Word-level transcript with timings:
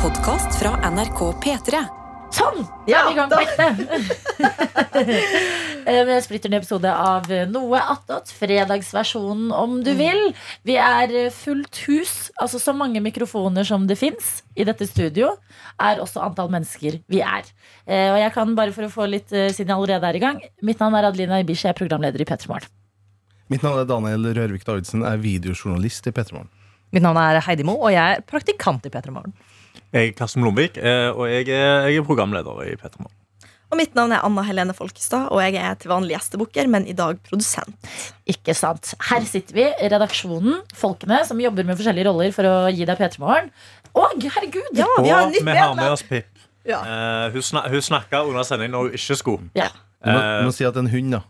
podkast 0.00 0.54
fra 0.56 0.70
NRK 0.88 1.18
P3. 1.44 1.80
Sånn! 2.32 2.62
Ja, 2.88 3.02
er 3.02 3.08
vi 3.10 3.12
i 3.12 3.16
gang 3.18 3.28
på. 3.28 3.40
Med 5.84 6.12
en 6.14 6.22
splitter 6.24 6.48
ny 6.52 6.56
episode 6.56 6.88
av 6.88 7.26
Noe 7.50 7.82
attåt. 7.92 8.30
Fredagsversjonen, 8.32 9.50
om 9.52 9.74
du 9.84 9.90
vil. 9.98 10.22
Vi 10.64 10.78
er 10.80 11.12
fullt 11.36 11.82
hus. 11.84 12.14
Altså 12.40 12.60
så 12.62 12.72
mange 12.76 13.02
mikrofoner 13.04 13.66
som 13.68 13.84
det 13.90 13.98
fins 14.00 14.38
i 14.56 14.64
dette 14.64 14.88
studio, 14.88 15.34
er 15.76 16.00
også 16.00 16.22
antall 16.24 16.48
mennesker 16.54 16.96
vi 17.12 17.20
er. 17.20 17.44
Eh, 17.84 18.08
Og 18.14 18.22
jeg 18.22 18.32
kan 18.38 18.56
bare 18.56 18.72
for 18.72 18.88
å 18.88 18.92
få 18.94 19.10
litt, 19.10 19.28
eh, 19.36 19.50
siden 19.52 19.74
jeg 19.74 19.76
allerede 19.76 20.08
er 20.08 20.16
i 20.16 20.24
gang 20.24 20.40
Mitt 20.62 20.80
navn 20.80 20.96
er 20.96 21.10
Adelina 21.10 21.42
Ibishi, 21.44 21.66
jeg 21.68 21.74
er 21.76 21.80
programleder 21.82 22.24
i 22.24 22.24
P3 22.24 22.48
Morgen. 22.48 22.72
Mitt 23.52 23.62
navn 23.66 23.82
er 23.82 23.84
Daniel 23.84 24.32
Rørvik 24.32 24.64
Davidsen, 24.64 25.04
jeg 25.04 25.12
er 25.12 25.24
videojournalist 25.28 26.06
i 26.06 26.10
P3 26.16 26.32
Morgen. 26.38 26.48
Mitt 26.90 27.02
navn 27.04 27.20
er 27.20 27.40
Heidi 27.44 27.62
Mo, 27.62 27.76
og 27.76 27.92
jeg 27.92 28.16
er 28.16 28.22
praktikant 28.26 28.86
i 28.86 28.90
P3 28.90 29.12
Morgen. 29.12 29.34
Jeg 29.90 30.10
er 30.10 30.12
Karsten 30.18 30.44
Blomvik, 30.44 30.76
eh, 30.78 31.08
og 31.10 31.26
jeg 31.30 31.48
er, 31.48 31.88
jeg 31.90 31.98
er 32.00 32.06
programleder 32.06 32.62
i 32.66 32.76
P3 32.78 33.00
Morgen. 33.02 33.16
Og 33.70 33.78
mitt 33.78 33.92
navn 33.94 34.10
er 34.10 34.24
Anna 34.26 34.42
Helene 34.42 34.74
Folkestad, 34.74 35.28
og 35.30 35.38
jeg 35.44 35.54
er 35.62 35.76
til 35.78 35.92
vanlig 35.92 36.16
gjestebukker, 36.16 36.66
men 36.70 36.88
i 36.90 36.94
dag 36.98 37.20
produsent. 37.28 37.90
Ikke 38.26 38.54
sant. 38.58 38.94
Her 39.06 39.26
sitter 39.26 39.54
vi, 39.54 39.66
redaksjonen, 39.92 40.56
folkene 40.74 41.20
som 41.28 41.38
jobber 41.42 41.68
med 41.68 41.78
forskjellige 41.78 42.08
roller 42.10 42.34
for 42.34 42.48
å 42.50 42.54
gi 42.74 42.86
deg 42.88 42.98
P3 42.98 43.22
Morgen. 43.22 43.52
Og 43.94 44.26
herregud! 44.26 44.72
Ja, 44.78 44.88
vi 44.98 45.10
har 45.14 45.28
Og 45.28 45.34
nytt 45.36 45.46
vi 45.46 45.54
har 45.58 45.76
med 45.78 45.94
oss 45.94 46.02
Pip. 46.06 46.26
Ja. 46.66 46.82
Uh, 46.82 47.30
hun, 47.34 47.42
snak, 47.46 47.70
hun 47.72 47.82
snakka 47.82 48.24
under 48.26 48.44
sending 48.46 48.74
når 48.74 48.90
hun 48.90 48.98
ikke 48.98 49.16
skulle. 49.18 49.50
Ja. 49.58 49.70
Du 50.00 50.10
må, 50.10 50.18
Eh, 50.18 50.38
du 50.40 50.48
må 50.48 50.52
si 50.56 50.64
at 50.64 50.76
en 50.80 50.88
hund, 50.88 51.10
da. 51.12 51.20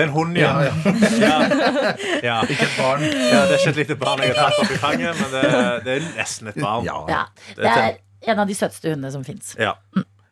Det 0.00 0.06
er 0.06 0.08
en 0.08 0.14
hund, 0.16 0.38
ja. 0.40 0.52
Ja, 0.64 0.74
ja. 1.20 1.34
ja. 2.30 2.36
Ikke 2.48 2.66
et 2.66 2.76
barn. 2.80 3.04
ja 3.04 3.42
det 3.46 3.56
er 3.56 3.58
ikke 3.60 3.74
et 3.74 3.80
lite 3.84 3.98
barn 4.00 4.24
jeg 4.24 4.32
har 4.34 4.48
tatt 4.48 4.62
opp 4.64 4.72
i 4.72 4.80
fanget, 4.80 5.20
men 5.20 5.34
det, 5.36 5.44
det 5.84 5.98
er 5.98 6.06
nesten 6.16 6.48
et 6.54 6.60
barn. 6.62 6.88
Ja. 6.88 6.96
Ja, 7.10 7.22
det 7.60 7.74
er 7.76 8.00
en 8.32 8.40
av 8.42 8.48
de 8.50 8.56
søteste 8.56 8.94
hundene 8.94 9.12
som 9.14 9.22
fins. 9.28 9.52
Ja. 9.60 9.76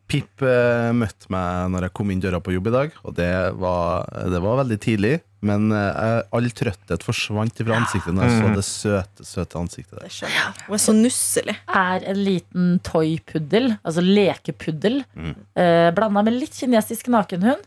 Pip 0.08 0.40
eh, 0.40 0.88
møtte 0.96 1.28
meg 1.32 1.66
når 1.74 1.84
jeg 1.84 1.92
kom 1.98 2.08
inn 2.14 2.20
døra 2.24 2.38
på 2.40 2.54
jobb 2.54 2.70
i 2.70 2.72
dag, 2.72 2.94
og 3.04 3.12
det 3.18 3.28
var, 3.60 4.06
det 4.32 4.38
var 4.40 4.62
veldig 4.62 4.78
tidlig. 4.80 5.18
Men 5.44 5.68
eh, 5.70 6.22
all 6.34 6.48
trøtthet 6.56 7.04
forsvant 7.06 7.60
fra 7.60 7.76
ansiktet 7.76 8.16
når 8.16 8.24
jeg 8.26 8.38
så 8.40 8.48
det 8.56 8.64
søte, 8.66 9.26
søte 9.28 9.60
ansiktet 9.60 10.00
der. 10.00 10.16
Hun 10.66 10.74
er 10.78 10.82
så 10.82 10.94
nusselig. 10.96 11.54
Er 11.70 12.08
en 12.10 12.22
liten 12.26 12.72
toypuddel, 12.88 13.74
altså 13.84 14.02
lekepuddel, 14.02 15.02
Mm. 15.14 15.34
eh, 15.60 15.90
blanda 15.94 16.24
med 16.26 16.40
litt 16.40 16.56
kinesisk 16.56 17.12
nakenhund. 17.12 17.60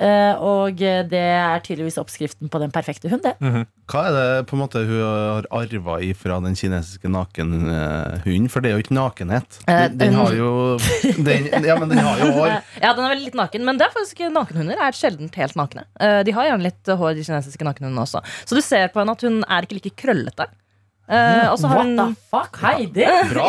Eh, 0.00 0.34
og 0.40 0.78
det 0.80 1.20
er 1.20 1.60
tydeligvis 1.62 1.98
oppskriften 2.00 2.48
på 2.50 2.58
den 2.62 2.72
perfekte 2.72 3.10
hund, 3.12 3.22
det. 3.26 3.34
Hva 3.92 4.04
er 4.08 4.14
det 4.16 4.46
på 4.48 4.56
en 4.56 4.62
måte 4.62 4.80
hun 4.88 5.02
har 5.04 5.48
arva 5.52 5.98
fra 6.16 6.38
den 6.40 6.56
kinesiske 6.56 7.10
nakenhunden? 7.12 8.48
For 8.52 8.64
det 8.64 8.70
er 8.72 8.78
jo 8.78 8.84
ikke 8.86 8.96
nakenhet. 8.96 9.58
Eh, 9.68 9.82
Den, 9.92 9.98
den 10.00 10.14
har 10.16 10.32
jo 10.38 10.78
den, 11.28 11.50
Ja, 11.66 11.76
men 11.78 11.92
den 11.92 11.98
har 12.02 12.18
jo 12.24 12.30
hår. 12.38 12.54
Ja, 12.80 12.94
den 12.96 13.04
er 13.04 13.12
veldig 13.14 13.28
litt 13.28 13.38
naken, 13.42 13.66
men 13.68 13.78
det 13.80 13.86
er 13.90 13.94
faktisk 13.94 14.24
nakenhunder 14.32 14.80
er 14.80 14.96
sjeldent 14.96 15.36
helt 15.38 15.58
nakne. 15.60 15.84
Eh, 16.00 16.22
De 16.26 16.32
har 16.36 16.48
gjerne 16.48 16.66
litt 16.70 16.88
hår, 16.96 17.14
de 17.18 17.26
kinesiske 17.28 17.68
nakenhundene 17.68 18.06
også. 18.06 18.24
Så 18.46 18.56
du 18.58 18.64
ser 18.64 18.88
på 18.94 19.02
henne 19.02 19.12
at 19.18 19.26
hun 19.28 19.42
er 19.44 19.68
ikke 19.68 19.78
like 19.80 19.94
krøllete. 20.02 20.48
Eh, 21.12 21.46
og 21.50 21.58
så 21.60 21.68
har 21.68 21.80
What 21.82 21.90
hun 21.90 21.98
the 21.98 22.06
fuck, 22.32 22.58
Heidi? 22.62 23.06
Bra! 23.32 23.48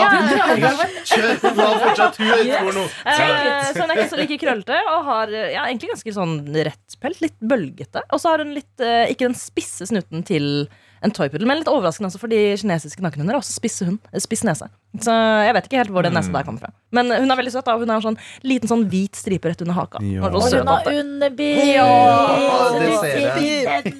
Kjør 1.07 1.37
på! 1.39 1.51
bra, 1.55 1.67
Fortsatt 1.85 2.19
hun 2.19 2.31
er 2.33 2.71
nå. 2.75 2.85
Eh, 3.07 3.69
så 3.69 3.83
hun 3.85 3.93
er 3.93 4.01
ikke 4.01 4.09
så 4.11 4.19
like 4.19 4.39
krøllete 4.41 4.79
og 4.91 5.07
har 5.07 5.31
ja, 5.37 5.67
egentlig 5.69 5.93
ganske 5.93 6.15
sånn 6.17 6.39
rett 6.57 6.97
pelt. 6.99 7.21
Litt 7.23 7.37
bølgete. 7.39 8.03
Og 8.11 8.19
så 8.19 8.33
har 8.33 8.43
hun 8.43 8.51
litt, 8.55 8.73
uh, 8.83 9.05
ikke 9.11 9.29
den 9.29 9.37
spisse 9.37 9.87
snuten 9.87 10.25
til 10.27 10.67
en 11.03 11.11
toypuddel, 11.11 11.45
men 11.49 11.59
litt 11.59 11.67
overraskende 11.67 12.07
også, 12.09 12.19
fordi 12.21 12.37
kinesiske 12.61 13.03
nakenhunder 13.03 13.35
har 13.35 13.41
også 13.43 13.53
spisse 13.57 13.85
hund, 13.87 13.99
eh, 14.13 14.19
spiss 14.23 14.43
nese. 14.47 14.69
Så 15.03 15.11
jeg 15.43 15.53
vet 15.57 15.65
ikke 15.67 15.79
helt 15.81 15.91
hvor 15.91 16.05
den 16.05 16.13
nesa 16.15 16.31
der 16.31 16.43
kommer 16.47 16.63
fra. 16.63 16.71
Men 16.95 17.09
hun 17.11 17.31
er 17.33 17.35
veldig 17.39 17.51
søt. 17.51 17.65
da 17.65 17.75
Hun 17.77 17.89
har 17.89 17.97
en 17.99 18.05
sånn 18.05 18.17
liten 18.45 18.69
sånn 18.69 18.85
hvit 18.91 19.15
stripe 19.17 19.49
rett 19.49 19.61
under 19.65 19.73
haka. 19.73 19.99
Ja. 20.05 20.21
Og 20.29 20.37
hun 20.37 20.67
har 20.67 20.83
tante. 20.85 20.93
underbind! 21.01 21.73
Ja, 21.73 21.89
det 22.79 22.93
ser 23.01 23.17
jeg. 23.17 23.93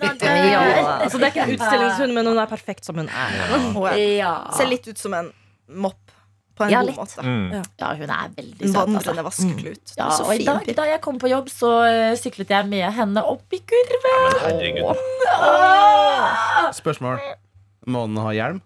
Ja, 0.53 0.62
altså 1.02 1.18
det 1.19 1.28
er 1.28 1.31
ikke 1.34 1.46
en 1.47 1.56
utstillingshund, 1.58 2.13
men 2.16 2.25
hun 2.31 2.38
er 2.40 2.47
perfekt 2.52 2.86
som 2.88 2.96
hun 3.02 3.09
er. 3.09 3.97
Ja. 4.19 4.34
ser 4.58 4.69
litt 4.69 4.88
ut 4.88 4.97
som 5.02 5.13
en 5.18 5.31
mopp 5.74 6.00
på 6.53 6.68
en 6.68 6.69
Ja, 6.69 6.81
god 6.84 6.92
litt. 6.92 6.97
måte. 7.02 7.24
Mm. 7.25 7.63
ja, 7.81 7.88
hun 7.97 8.12
er 8.13 8.28
veldig 8.38 8.59
søt. 8.59 8.75
Altså. 8.75 8.84
vandrende 8.94 9.24
vaskeklut. 9.25 9.94
Ja, 9.97 10.03
Hun 10.03 10.12
er 10.12 10.18
så 10.19 10.24
og 10.28 10.34
i 10.36 10.38
fin, 10.38 10.46
dag 10.52 10.75
da 10.78 10.84
jeg 10.92 11.02
kom 11.02 11.18
på 11.18 11.31
jobb, 11.31 11.50
så 11.50 11.72
eh, 11.90 12.13
syklet 12.22 12.53
jeg 12.53 12.68
med 12.69 12.86
henne 12.94 13.24
opp 13.25 13.56
i 13.58 13.59
kurven. 13.66 14.38
Herregud. 14.44 15.02
Åh! 15.34 16.12
Spørsmål. 16.84 17.20
Må 17.88 18.06
den 18.08 18.18
ha 18.24 18.32
hjelm? 18.36 18.62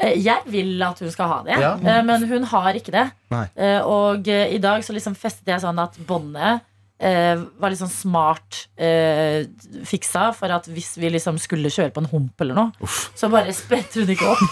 Eh, 0.00 0.14
Jeg 0.24 0.42
vil 0.48 0.82
at 0.82 0.98
hun 1.00 1.10
skal 1.12 1.28
ha 1.28 1.42
det, 1.44 1.58
Ja. 1.60 1.74
eh, 1.76 2.02
men 2.04 2.24
hun 2.28 2.42
har 2.44 2.72
ikke 2.74 2.92
det. 2.92 3.10
Nei. 3.30 3.46
Eh, 3.56 3.80
Og 3.84 4.26
i 4.28 4.58
dag 4.58 4.82
så 4.82 4.92
liksom 4.96 5.14
festet 5.16 5.46
jeg 5.46 5.60
sånn 5.60 5.78
at 5.82 5.96
båndet 6.06 6.60
var 6.98 7.70
litt 7.70 7.78
sånn 7.78 7.92
smart 7.92 8.64
eh, 8.74 9.44
fiksa 9.86 10.32
for 10.34 10.50
at 10.50 10.66
hvis 10.66 10.96
vi 10.98 11.12
liksom 11.14 11.36
skulle 11.38 11.70
kjøre 11.70 11.92
på 11.94 12.02
en 12.02 12.08
hump 12.10 12.42
eller 12.42 12.56
noe, 12.58 12.88
så 13.14 13.28
bare 13.30 13.52
spredte 13.54 14.02
hun 14.02 14.10
ikke 14.10 14.26
opp. 14.32 14.42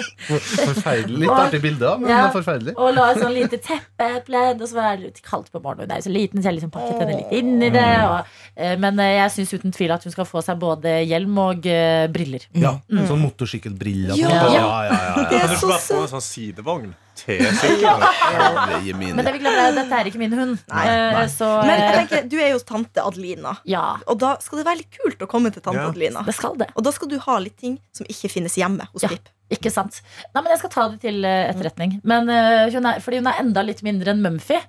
Forferdelig. 0.30 1.20
Litt 1.26 1.34
artig 1.34 1.60
bilde, 1.64 1.90
men 2.00 2.08
Ja. 2.10 2.22
det 2.22 2.30
er 2.30 2.36
forferdelig. 2.38 2.74
Og 2.80 2.94
la 2.96 3.10
et 3.12 3.20
sånn 3.20 3.34
lite 3.36 3.58
teppepledd, 3.64 4.62
og 4.64 4.68
så 4.70 4.78
var 4.78 4.96
det 4.96 5.04
litt 5.10 5.20
kaldt 5.26 5.50
på 5.52 5.60
morgenen. 5.62 5.90
Hun 5.90 5.96
er 5.96 6.00
jo 6.00 6.08
så 6.08 6.14
liten, 6.14 6.40
så 6.42 6.50
jeg 6.50 6.58
liksom 6.60 6.72
pakket 6.74 7.02
henne 7.04 7.18
litt 7.20 7.36
inn 7.40 7.62
i 7.62 7.70
det. 7.74 7.86
Og, 8.06 8.32
eh, 8.56 8.74
men 8.80 8.98
eh, 9.04 9.12
jeg 9.18 9.34
syns 9.36 9.54
uten 9.58 9.76
tvil 9.76 9.92
at 9.92 10.04
hun 10.08 10.12
skal 10.16 10.28
få 10.28 10.42
seg 10.46 10.58
både 10.62 10.96
hjelm 11.04 11.36
og 11.44 11.66
eh, 11.68 12.06
briller. 12.12 12.48
Ja, 12.56 12.78
Sånn 13.10 13.22
motorsykkelbriller. 13.26 14.16
Ja. 14.16 14.28
Ja. 14.30 14.48
Ja, 14.50 14.66
ja, 14.88 14.98
ja, 15.20 15.28
Det 15.30 15.42
er 15.44 15.56
så 15.60 15.70
søtt. 15.76 15.96
en 16.00 16.08
sånn 16.16 16.24
sidevogn 16.24 16.90
sykkelen? 17.24 18.04
Herre. 18.20 19.14
Men 19.16 19.24
det 19.26 19.32
vi 19.36 19.40
glemmer 19.42 19.62
er 19.68 19.74
dette 19.78 19.98
er 20.00 20.10
ikke 20.10 20.20
min 20.22 20.36
hund. 20.38 20.54
Eh, 20.70 20.94
Nei. 21.16 21.26
Så 21.32 21.48
Men 21.66 21.80
jeg 21.82 21.98
tenker, 22.00 22.28
du 22.32 22.36
er 22.40 22.52
jo 22.54 22.60
tante 22.66 23.02
Adelina, 23.04 23.56
ja, 23.68 23.84
og 24.06 24.18
da 24.22 24.36
skal 24.44 24.60
det 24.62 24.66
være 24.70 24.82
litt 24.82 24.96
kult 25.00 25.20
å 25.26 25.28
komme 25.30 25.52
til 25.54 25.62
tante 25.64 25.80
Ja. 25.82 25.88
Adelina. 25.90 26.24
det 26.26 26.34
skal 26.38 26.56
det. 26.60 26.70
Og 26.76 26.84
da 26.86 26.92
skal 26.96 27.08
du 27.12 27.18
ha 27.26 27.38
litt 27.42 27.58
ting 27.60 27.78
som 27.96 28.06
ikke 28.10 28.30
finnes 28.32 28.56
hjemme 28.60 28.88
hos 28.94 29.02
Ja. 29.06 29.08
Pip. 29.12 29.28
Ikke 29.50 29.70
sant? 29.74 29.96
Nei, 30.32 30.42
men 30.44 30.52
Jeg 30.52 30.58
skal 30.60 30.70
ta 30.70 30.88
det 30.92 31.00
til 31.02 31.24
eh, 31.26 31.48
etterretning. 31.50 31.96
Men 32.06 32.28
uh, 32.30 32.70
hun 32.70 32.86
er, 32.86 33.00
Fordi 33.02 33.18
hun 33.18 33.26
er 33.26 33.40
enda 33.42 33.64
litt 33.66 33.80
mindre 33.82 34.12
enn 34.12 34.20
Mumphy. 34.22 34.60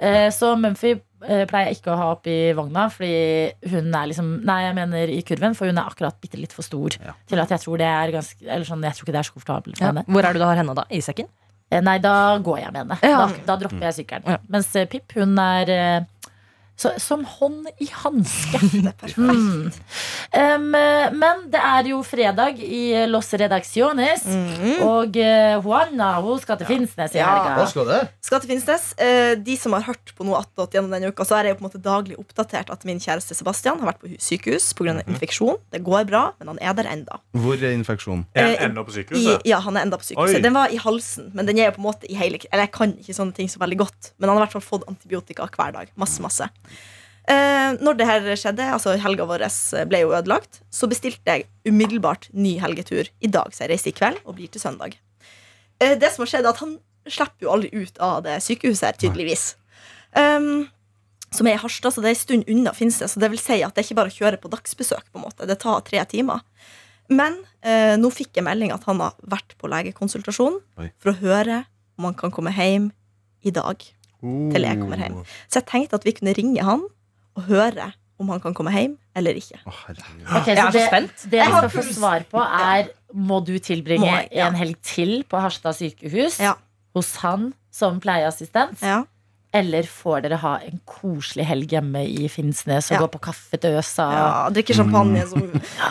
Uh, 0.00 0.30
så 0.30 0.52
Mumphy 0.56 0.92
uh, 0.94 1.42
pleier 1.50 1.66
jeg 1.72 1.80
ikke 1.80 1.90
å 1.90 1.96
ha 1.98 2.06
oppi 2.14 2.36
vogna, 2.54 2.84
fordi 2.94 3.50
hun 3.72 3.90
er 3.92 4.06
liksom 4.06 4.28
Nei, 4.46 4.60
jeg 4.68 4.76
mener 4.78 5.10
i 5.10 5.18
kurven, 5.26 5.56
for 5.58 5.66
hun 5.66 5.76
er 5.82 5.90
akkurat 5.90 6.14
bitte 6.22 6.38
litt 6.38 6.54
for 6.54 6.62
stor 6.62 6.94
Ja. 7.02 7.16
til 7.26 7.42
at 7.42 7.50
jeg 7.50 7.64
tror 7.66 7.82
det 7.82 7.90
er 7.90 8.14
ganske 8.14 8.46
Eller 8.46 8.64
sånn, 8.70 8.86
jeg 8.86 8.94
tror 8.94 9.04
ikke 9.08 9.16
det 9.18 9.22
er 9.24 9.28
så 9.32 9.34
komfortabelt 9.34 9.76
for 9.76 9.84
Ja. 9.84 9.90
henne. 9.90 10.06
Hvor 10.06 10.24
er 10.24 10.32
du 10.32 10.38
da 10.38 10.46
har 10.54 10.62
henne 10.62 10.74
da? 10.78 10.84
I 10.94 11.02
sekken? 11.02 11.26
Eh, 11.70 11.82
Nei, 11.86 11.98
da 12.02 12.14
går 12.42 12.58
jeg 12.64 12.72
med 12.74 12.80
henne. 12.82 12.98
Ja. 13.06 13.20
Da, 13.26 13.42
da 13.52 13.56
dropper 13.62 13.86
jeg 13.88 14.00
sykkelen. 14.00 14.26
Ja. 14.26 14.38
Mens 14.50 14.70
eh, 14.76 14.88
Pip, 14.90 15.14
hun 15.16 15.38
er 15.38 15.70
eh, 15.70 16.32
så, 16.80 16.94
som 17.02 17.24
hånd 17.28 17.68
i 17.80 17.90
hanske. 18.02 18.60
Mm. 19.20 19.70
Um, 20.32 20.74
eh, 20.74 21.10
men 21.16 21.40
det 21.50 21.58
er 21.60 21.88
jo 21.90 21.98
fredag 22.06 22.58
i 22.62 23.06
Los 23.10 23.28
Redacciones, 23.34 24.22
Mhm. 24.30 24.82
og 24.86 25.16
uh, 25.18 25.58
Juana 25.64 26.10
hun 26.22 26.38
skal 26.40 26.58
til 26.60 26.68
Finnsnes 26.68 27.14
i 27.16 27.18
Ja. 27.20 27.56
Hva 27.58 27.66
skal 27.68 27.86
det? 27.88 27.98
Skal 28.24 28.40
til 28.42 28.52
Finnsnes. 28.52 28.92
Uh, 29.00 29.34
de 29.42 29.56
som 29.60 29.74
har 29.76 29.82
hørt 29.88 30.12
på 30.16 30.24
noe 30.26 30.38
attåt 30.40 30.72
gjennom 30.76 30.92
denne 30.94 31.10
uka, 31.10 31.24
så 31.26 31.38
er 31.40 31.48
jeg 31.50 31.56
jo 31.56 31.58
på 31.60 31.64
en 31.64 31.68
måte 31.70 31.82
daglig 31.82 32.16
oppdatert 32.20 32.70
at 32.72 32.84
min 32.88 33.00
kjæreste 33.02 33.34
Sebastian 33.36 33.80
har 33.82 33.90
vært 33.92 34.00
på 34.04 34.12
sykehus 34.22 34.70
pga. 34.78 34.96
infeksjon. 35.06 35.58
Det 35.74 35.82
går 35.86 36.06
bra, 36.10 36.22
men 36.38 36.52
han 36.54 36.58
er 36.62 36.74
der 36.78 36.90
enda. 36.92 37.20
Hvor 37.36 37.58
er 37.58 37.74
infeksjonen? 37.76 38.24
Er 38.34 38.50
Eh, 38.50 38.56
han 38.60 38.70
enda 38.70 38.84
på 38.86 38.94
I, 39.16 39.38
ja, 39.50 39.60
han 39.60 39.76
er 39.76 39.82
enda 39.86 39.96
på 39.98 40.04
sykehuset. 40.06 40.36
Oi. 40.40 40.42
Den 40.42 40.54
var 40.54 40.68
i 40.70 40.76
halsen, 40.80 41.30
men 41.34 41.46
den 41.46 41.58
er 41.58 41.70
jo 41.70 41.76
på 41.78 41.82
en 41.84 41.88
måte 41.90 42.06
i 42.10 42.14
hele 42.14 42.38
Eller 42.52 42.64
jeg 42.66 42.72
kan 42.72 42.92
ikke 42.96 43.14
sånne 43.14 43.34
ting 43.34 43.48
så 43.48 43.58
veldig 43.58 43.78
godt, 43.78 44.12
men 44.18 44.28
han 44.30 44.38
har 44.38 44.46
i 44.46 44.46
hvert 44.48 44.56
fall 44.62 44.78
fått 44.78 44.88
antibiotika 44.88 45.46
hver 45.50 45.72
dag. 45.72 45.88
Masse, 45.96 46.22
masse. 46.22 46.48
Eh, 47.30 47.76
når 47.78 47.98
det 47.98 48.08
her 48.08 48.26
skjedde, 48.34 48.66
altså 48.74 48.96
helga 48.98 49.26
vår 49.28 49.44
ble 49.90 50.02
jo 50.02 50.14
ødelagt, 50.16 50.62
så 50.72 50.88
bestilte 50.90 51.36
jeg 51.36 51.46
umiddelbart 51.68 52.30
ny 52.32 52.56
helgetur 52.62 53.06
i 53.20 53.30
dag, 53.30 53.52
så 53.54 53.64
jeg 53.64 53.74
reiser 53.74 53.92
i 53.92 53.98
kveld 53.98 54.18
og 54.24 54.38
blir 54.38 54.50
til 54.50 54.62
søndag. 54.62 54.96
Eh, 55.80 55.96
det 56.00 56.10
som 56.12 56.24
har 56.24 56.32
skjedd, 56.32 56.48
er 56.48 56.54
at 56.54 56.62
han 56.64 56.76
slipper 57.10 57.46
jo 57.46 57.54
aldri 57.54 57.70
ut 57.84 58.02
av 58.02 58.24
det 58.26 58.40
sykehuset 58.44 58.88
her, 58.88 58.98
tydeligvis. 59.00 59.54
Um, 60.16 60.68
som 61.30 61.46
er 61.46 61.54
i 61.54 61.62
Harstad, 61.62 61.94
så 61.94 62.02
det 62.02 62.10
er 62.10 62.16
en 62.16 62.20
stund 62.20 62.50
unna 62.50 62.72
Finnsnes. 62.74 63.14
Så 63.14 63.22
det 63.22 63.30
vil 63.32 63.40
si 63.40 63.60
at 63.62 63.74
det 63.74 63.84
er 63.84 63.88
ikke 63.88 64.00
bare 64.00 64.12
å 64.12 64.16
kjøre 64.16 64.40
på 64.42 64.50
dagsbesøk. 64.50 65.06
på 65.12 65.20
en 65.20 65.26
måte 65.28 65.46
Det 65.46 65.60
tar 65.62 65.80
tre 65.86 66.02
timer. 66.10 66.42
Men 67.10 67.38
eh, 67.62 67.96
nå 67.98 68.10
fikk 68.14 68.38
jeg 68.38 68.46
melding 68.46 68.74
at 68.74 68.84
han 68.86 69.00
har 69.02 69.14
vært 69.22 69.56
på 69.58 69.70
legekonsultasjon 69.70 70.60
Oi. 70.82 70.90
for 70.98 71.12
å 71.12 71.18
høre 71.22 71.64
om 71.98 72.06
han 72.08 72.18
kan 72.18 72.34
komme 72.34 72.52
hjem 72.54 72.90
i 73.42 73.54
dag. 73.54 73.82
Til 74.20 74.66
jeg 74.68 74.78
kommer 74.80 74.96
hjem. 75.00 75.18
Så 75.48 75.60
jeg 75.62 75.66
tenkte 75.70 75.98
at 76.00 76.04
vi 76.04 76.12
kunne 76.16 76.34
ringe 76.36 76.62
han 76.66 76.82
og 77.36 77.42
høre 77.48 77.92
om 78.20 78.28
han 78.28 78.40
kan 78.44 78.52
komme 78.54 78.72
hjem 78.74 78.98
eller 79.16 79.32
ikke. 79.40 79.58
Oh, 79.66 79.78
okay, 80.36 80.52
så 80.52 80.52
er 80.52 80.58
så 80.66 80.72
det, 80.74 80.82
spent. 80.90 81.22
det 81.24 81.30
vi 81.32 81.36
Jeg 81.40 81.46
har 81.54 81.68
skal 81.68 81.82
få 81.82 81.94
svar 81.96 82.26
på, 82.30 82.42
er 82.44 82.90
må 83.16 83.38
du 83.44 83.54
tilbringe 83.58 84.04
Må 84.04 84.10
jeg, 84.12 84.28
ja. 84.36 84.48
en 84.50 84.54
helg 84.60 84.76
til 84.86 85.22
på 85.24 85.40
Harstad 85.40 85.72
sykehus 85.78 86.36
Ja. 86.40 86.52
hos 86.94 87.14
han 87.24 87.52
som 87.72 87.96
pleieassistent? 88.00 88.82
Ja. 88.84 89.00
Eller 89.52 89.82
får 89.82 90.20
dere 90.28 90.36
ha 90.44 90.52
en 90.62 90.78
koselig 90.86 91.42
helg 91.48 91.72
hjemme 91.74 92.04
i 92.06 92.28
Finnsnes 92.30 92.90
og 92.92 92.94
Ja. 92.94 93.00
gå 93.02 93.08
på 93.16 93.20
kaffe 93.24 93.56
til 93.58 93.78
Øsa? 93.80 94.06
Ja, 94.14 94.28
drikke 94.54 94.74
champagne 94.78 95.24
som 95.26 95.40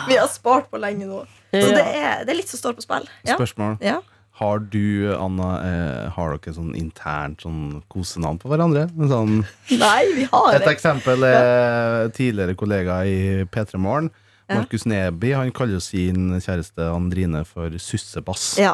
vi 0.08 0.16
har 0.16 0.28
spart 0.32 0.70
på 0.70 0.78
lenge 0.80 1.04
nå. 1.10 1.26
Så 1.50 1.66
det 1.74 1.82
er, 1.84 2.22
det 2.24 2.30
er 2.32 2.38
litt 2.38 2.48
som 2.48 2.58
står 2.62 2.78
på 2.78 2.86
spill. 2.86 3.08
Ja. 3.26 3.34
Spørsmål. 3.36 3.76
Ja. 3.84 3.98
Har 4.40 4.58
du, 4.72 5.10
Anna, 5.12 5.50
eh, 5.68 6.08
har 6.16 6.32
dere 6.38 6.54
sånn 6.56 6.72
internt 6.78 7.42
sånn 7.44 7.82
kosenavn 7.92 8.38
på 8.40 8.48
hverandre? 8.48 8.86
Sånn, 9.10 9.42
Nei, 9.82 10.02
vi 10.16 10.24
har 10.32 10.46
det. 10.54 10.62
et 10.62 10.70
eksempel 10.72 11.26
er 11.28 12.08
tidligere 12.16 12.56
kollega 12.56 13.02
i 13.04 13.44
P3 13.52 13.76
Morgen. 13.80 14.08
Ja. 14.50 14.56
Markus 14.62 14.82
Neby 14.88 15.28
han 15.36 15.52
kaller 15.54 15.76
jo 15.76 15.82
sin 15.84 16.32
kjæreste 16.42 16.88
Andrine 16.90 17.44
for 17.46 17.70
Sussebass. 17.78 18.56
Ja. 18.58 18.72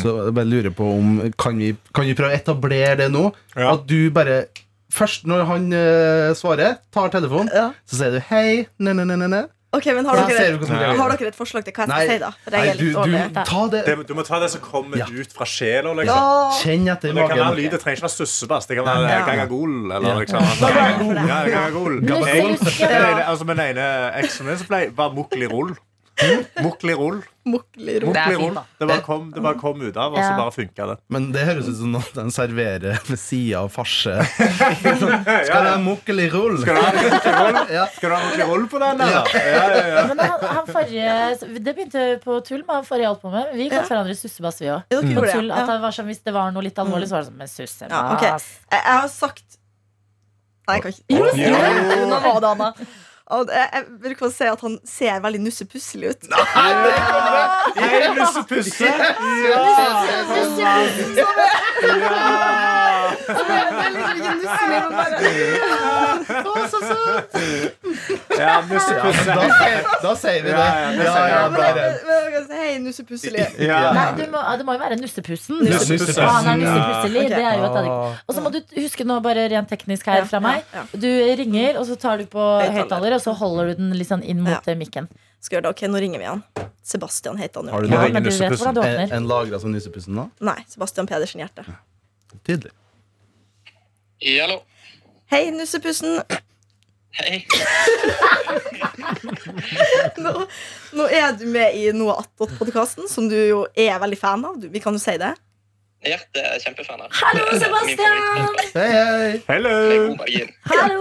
Så 0.00 0.14
jeg 0.30 0.32
bare 0.38 0.48
lurer 0.48 0.72
på 0.72 0.86
om 0.94 1.18
Kan 1.36 1.58
vi, 1.60 1.74
kan 1.92 2.06
vi 2.08 2.14
prøve 2.16 2.32
å 2.32 2.38
etablere 2.38 2.94
det 3.02 3.10
nå? 3.12 3.26
Ja. 3.52 3.74
At 3.74 3.84
du 3.90 3.98
bare 4.16 4.46
Først 4.94 5.26
når 5.26 5.42
han 5.48 5.66
uh, 5.74 6.30
svarer, 6.38 6.76
tar 6.94 7.10
telefonen, 7.10 7.50
Ja. 7.52 7.66
så 7.84 7.96
sier 7.98 8.14
du 8.14 8.20
hei, 8.30 8.62
ne, 8.78 8.92
ne, 8.94 9.02
ne, 9.10 9.16
ne, 9.18 9.26
ne. 9.32 9.40
Ok, 9.74 9.86
men 9.96 10.04
har 10.06 10.14
dere, 10.20 10.28
skjer. 10.58 10.96
har 11.00 11.08
dere 11.16 11.28
et 11.32 11.36
forslag 11.38 11.62
til 11.66 11.72
hva 11.74 11.82
jeg 11.86 11.90
skal 11.90 12.08
si, 12.12 12.18
da? 12.22 12.30
For 12.44 12.50
Nei, 12.54 12.64
du, 12.78 12.86
du, 12.92 12.94
ta 13.50 13.60
det. 13.72 13.80
Det, 13.86 13.94
du 14.08 14.12
må 14.14 14.22
ta 14.26 14.36
det 14.42 14.50
som 14.52 14.60
kommer 14.64 14.96
Ja. 15.00 15.06
ut 15.10 15.30
fra 15.34 15.44
sjela. 15.48 15.90
Liksom. 15.98 16.14
Ja. 16.14 16.18
Kjenn 16.60 16.84
etter 16.92 17.06
Det 17.10 17.14
kan 17.16 17.22
være 17.34 17.44
magen. 17.44 17.56
lyd, 17.58 17.70
det 17.74 17.80
trenger 17.82 17.96
ikke 17.98 18.06
være 18.08 18.16
sussebass. 18.18 18.64
Det 18.70 18.74
kan 18.78 18.86
være 18.86 19.08
Ja. 19.10 19.14
gangagol. 19.26 19.72
Eller 19.92 20.08
Ja. 20.08 20.14
liksom 20.20 20.40
Ja, 20.60 20.68
gangagol. 21.48 21.94
Eksen 24.24 24.46
min 24.46 24.56
så 24.58 24.66
ble, 24.68 24.80
var 24.96 25.10
Mukli 25.12 25.46
Rull. 25.50 25.50
Mukli 25.50 25.50
Rull. 25.52 25.74
Mukkelig 27.44 27.98
ro. 28.00 28.12
Det 28.14 28.20
er 28.22 28.36
fint, 28.38 28.54
da. 28.54 28.62
Det 28.78 28.86
bare 28.88 29.02
kom, 29.04 29.24
det 29.34 29.42
bare 29.44 29.58
kom 29.60 29.80
ut 29.82 29.96
av, 30.00 30.14
og 30.14 30.20
så 30.22 30.36
bare 30.38 30.52
funka 30.54 30.86
det. 30.88 30.94
Men 31.12 31.26
det 31.34 31.42
høres 31.44 31.66
ut 31.68 31.76
som 31.80 31.90
noe 31.92 32.14
den 32.16 32.30
serverer 32.32 33.00
ved 33.08 33.20
sida 33.20 33.64
av 33.64 33.72
farse. 33.74 34.14
Skal 34.80 35.00
du 35.02 35.68
ha 35.68 35.74
mukkeli 35.82 36.28
rull? 36.32 36.56
Skal 36.62 36.78
du 36.78 36.80
ha 36.80 36.92
Mukli 36.94 37.34
Rull? 37.34 37.58
Ja. 37.74 37.86
Mukli 37.90 38.68
på 38.72 38.80
den? 38.84 39.02
Eller? 39.04 39.34
Ja, 39.34 39.64
ja, 39.74 39.82
ja. 39.90 40.04
Men 40.12 40.22
han, 40.24 40.46
han 40.54 40.70
forrige 40.70 41.16
Det 41.58 41.74
begynte 41.74 42.04
på 42.24 42.38
tull 42.46 42.62
med 42.62 42.74
han 42.78 42.86
forrige 42.88 43.10
albumet. 43.10 43.52
Vi 43.58 43.68
kalte 43.72 43.90
hverandre 43.92 44.16
sussebass, 44.18 44.62
vi 44.62 44.70
òg. 44.72 44.86
På 44.94 45.26
at 45.26 45.94
sånn, 45.98 46.08
hvis 46.08 46.22
det 46.24 46.36
var 46.36 46.54
noe 46.54 46.64
litt 46.64 46.78
alvorlig, 46.80 47.10
så 47.10 47.18
var 47.18 47.26
det 47.26 47.32
sånn 47.32 47.40
Men 47.42 47.50
sussebass 47.50 47.92
Ja, 47.92 48.04
ok. 48.14 48.24
Jeg, 48.24 48.80
jeg 48.80 49.02
har 49.02 49.10
sagt 49.12 49.58
Nei, 50.64 50.78
jeg 50.78 50.84
kan 50.86 50.94
ikke. 50.94 51.04
Jo, 51.12 51.24
Jo, 51.36 52.06
Nå 52.08 52.20
var 52.24 52.38
det 52.40 52.52
Anna. 52.54 52.70
Og 53.32 53.48
jeg, 53.48 53.68
jeg 53.72 53.84
bruker 54.02 54.26
å 54.26 54.30
si 54.34 54.44
at 54.44 54.60
han 54.60 54.74
ser 54.84 55.20
veldig 55.24 55.40
nussepusselig 55.46 56.10
ut. 56.12 56.26
Nei 56.28 58.10
Nussepusse! 58.18 58.90
Ja, 59.48 59.62
Nussepusse. 60.28 61.24
Da, 68.34 68.62
sier- 68.80 69.84
da 70.02 70.14
sier 70.18 70.42
vi 70.42 70.50
det. 70.50 70.54
Ja, 70.54 70.66
ja, 70.74 71.04
Ja, 71.04 71.28
ja, 71.28 71.72
det. 71.74 71.84
Hei, 72.54 72.78
nussepusselig. 72.82 73.44
Ja. 73.62 73.78
Nei, 73.94 74.06
du 74.18 74.24
må, 74.32 74.40
det 74.58 74.66
må 74.66 74.74
jo 74.76 74.80
være 74.82 74.96
nussepussen. 75.00 75.62
Ja, 75.68 75.78
han 76.38 76.48
er 76.52 76.60
nussepusselig. 76.62 77.24
Det 77.32 77.40
er 77.42 77.58
jo 77.60 77.68
et. 77.68 78.20
Og 78.28 78.34
så 78.36 78.44
må 78.44 78.52
du 78.54 78.60
huske 78.76 79.06
nå, 79.06 79.18
bare 79.24 79.46
rent 79.52 79.70
teknisk 79.70 80.08
her 80.10 80.26
fra 80.30 80.40
meg. 80.44 80.64
Du 80.92 81.08
ringer, 81.40 81.78
og 81.80 81.86
så 81.88 81.96
tar 82.00 82.18
du 82.22 82.26
på 82.30 82.44
Høyttaler. 82.74 83.14
og 83.18 83.22
så 83.24 83.34
holder 83.38 83.72
du 83.72 83.82
den 83.82 83.94
litt 83.98 84.08
sånn 84.10 84.24
inn 84.24 84.42
mot 84.44 84.66
Ja. 84.66 84.74
mikken. 84.78 85.08
Skal 85.44 85.58
gjøre 85.58 85.66
det, 85.68 85.70
ok, 85.76 85.82
Nå 85.92 86.00
ringer 86.00 86.18
vi 86.22 86.24
han. 86.24 86.42
Sebastian 86.84 87.36
heter 87.36 87.60
han 87.60 87.68
Har 87.68 87.82
jo. 87.84 87.88
noen 87.88 88.14
Ja, 88.14 88.20
du 88.20 88.30
nussepussen. 88.30 88.74
du 88.74 88.80
en, 88.80 89.12
en 89.12 89.26
lagra 89.28 89.58
som 89.60 89.72
nussepussen 89.72 90.14
nå? 90.16 90.30
Nei, 90.40 90.56
Sebastian 90.68 91.06
Pedersen 91.06 91.40
Hjerte. 91.40 91.64
Tydelig. 92.44 92.72
Hallo. 94.22 94.62
Hei, 95.30 95.50
nussepussen. 95.50 96.22
Hei. 97.14 97.46
Nå, 100.24 100.32
nå 100.94 101.04
er 101.10 101.32
du 101.38 101.44
med 101.50 101.74
i 101.78 101.92
Noe 101.94 102.14
attåt-podkasten, 102.22 103.08
som 103.10 103.28
du 103.30 103.36
jo 103.36 103.66
er 103.78 103.98
veldig 104.02 104.18
fan 104.18 104.44
av. 104.46 104.58
Du, 104.62 104.68
vi 104.70 104.80
kan 104.82 104.94
jo 104.94 105.00
si 105.02 105.16
det. 105.20 105.32
Ja, 106.04 106.18
det 106.36 106.42
er 106.42 106.52
jeg 106.56 106.62
kjempefan 106.66 107.00
av. 107.04 107.08
Hallo, 107.16 107.44
Sebastian! 107.58 108.56
Hei, 108.74 108.88
hei. 108.92 109.42
Hello! 109.48 110.16
Hallo! 110.70 111.00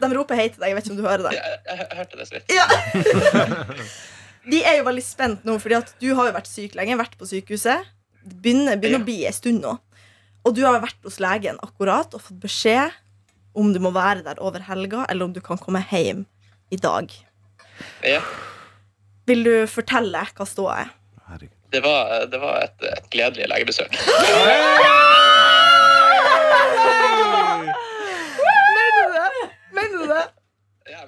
De 0.00 0.06
roper 0.14 0.34
hei 0.38 0.48
til 0.50 0.60
deg. 0.62 0.68
Jeg 0.70 0.76
vet 0.78 0.84
ikke 0.88 0.94
om 0.94 1.00
du 1.00 1.08
hører 1.08 1.22
det. 1.26 1.32
Ja, 1.36 1.42
jeg, 1.70 1.76
jeg 1.90 1.96
hørte 2.00 2.14
det 2.20 2.26
så 2.28 2.32
vidt. 2.38 2.46
Ja. 2.54 2.66
Vi 4.50 4.58
er 4.64 4.74
jo 4.80 4.84
veldig 4.86 5.04
spent 5.04 5.44
nå, 5.44 5.58
Fordi 5.60 5.74
at 5.76 5.88
du 6.00 6.14
har 6.16 6.24
jo 6.30 6.36
vært 6.38 6.48
syk 6.50 6.74
lenge. 6.78 6.98
Vært 7.00 7.16
på 7.20 7.24
sykehuset. 7.28 7.80
Begynner, 8.20 8.40
begynner, 8.42 8.76
begynner 8.80 9.00
å 9.02 9.08
bli 9.08 9.18
en 9.28 9.36
stund 9.36 9.60
nå. 9.64 9.72
Og 10.46 10.54
du 10.56 10.62
har 10.64 10.80
vært 10.82 11.00
hos 11.04 11.18
legen 11.22 11.58
akkurat 11.64 12.14
og 12.16 12.22
fått 12.24 12.40
beskjed 12.42 12.94
om 13.58 13.72
du 13.74 13.80
må 13.82 13.90
være 13.92 14.22
der 14.24 14.38
over 14.40 14.62
helga, 14.68 15.04
eller 15.10 15.26
om 15.26 15.34
du 15.34 15.40
kan 15.44 15.58
komme 15.60 15.82
hjem 15.90 16.24
i 16.70 16.78
dag. 16.80 17.10
Ja, 18.06 18.20
Vil 19.26 19.44
du 19.46 19.54
fortelle 19.70 20.22
hva 20.36 20.46
ståa 20.46 20.78
er? 20.84 20.88
Det 21.70 21.80
var, 21.84 22.24
det 22.26 22.40
var 22.42 22.64
et, 22.64 22.82
et 22.82 23.04
gledelig 23.12 23.46
legebesøk. 23.52 23.94
Mener 27.70 29.06
du 29.06 29.12
det? 29.14 29.50
Mener 29.76 29.98
du 29.98 30.06
det? 30.10 30.24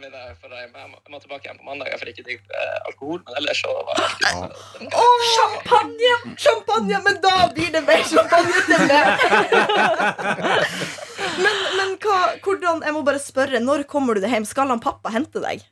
Jeg, 0.03 0.35
for 0.43 0.51
jeg, 0.57 0.69
må, 0.73 1.19
tilbake 1.23 1.47
igjen 1.47 1.59
på 1.61 1.67
mandag. 1.69 1.91
Jeg 1.93 2.01
får 2.01 2.11
ikke 2.13 2.25
drikke 2.27 2.59
eh, 2.59 2.79
alkohol, 2.91 3.21
men 3.27 3.39
ellers 3.39 3.61
så 3.63 3.71
var 3.87 4.01
det 4.03 4.89
Å, 4.99 5.07
champagne! 5.37 6.13
Champagne, 6.43 6.99
Men 7.07 7.21
da 7.23 7.35
blir 7.55 7.71
det 7.75 7.85
mer 7.87 8.03
champagne 8.11 8.65
til 8.67 8.81
meg! 8.91 9.07
Men, 11.43 11.57
men 11.79 11.93
hva, 12.03 12.17
hvordan, 12.45 12.83
jeg 12.85 12.93
må 12.93 13.01
bare 13.07 13.21
spørre, 13.23 13.61
når 13.63 13.87
kommer 13.89 14.19
du 14.19 14.21
deg 14.25 14.35
hjem? 14.35 14.45
Skal 14.49 14.69
han 14.69 14.83
pappa 14.83 15.13
hente 15.15 15.41
deg? 15.41 15.63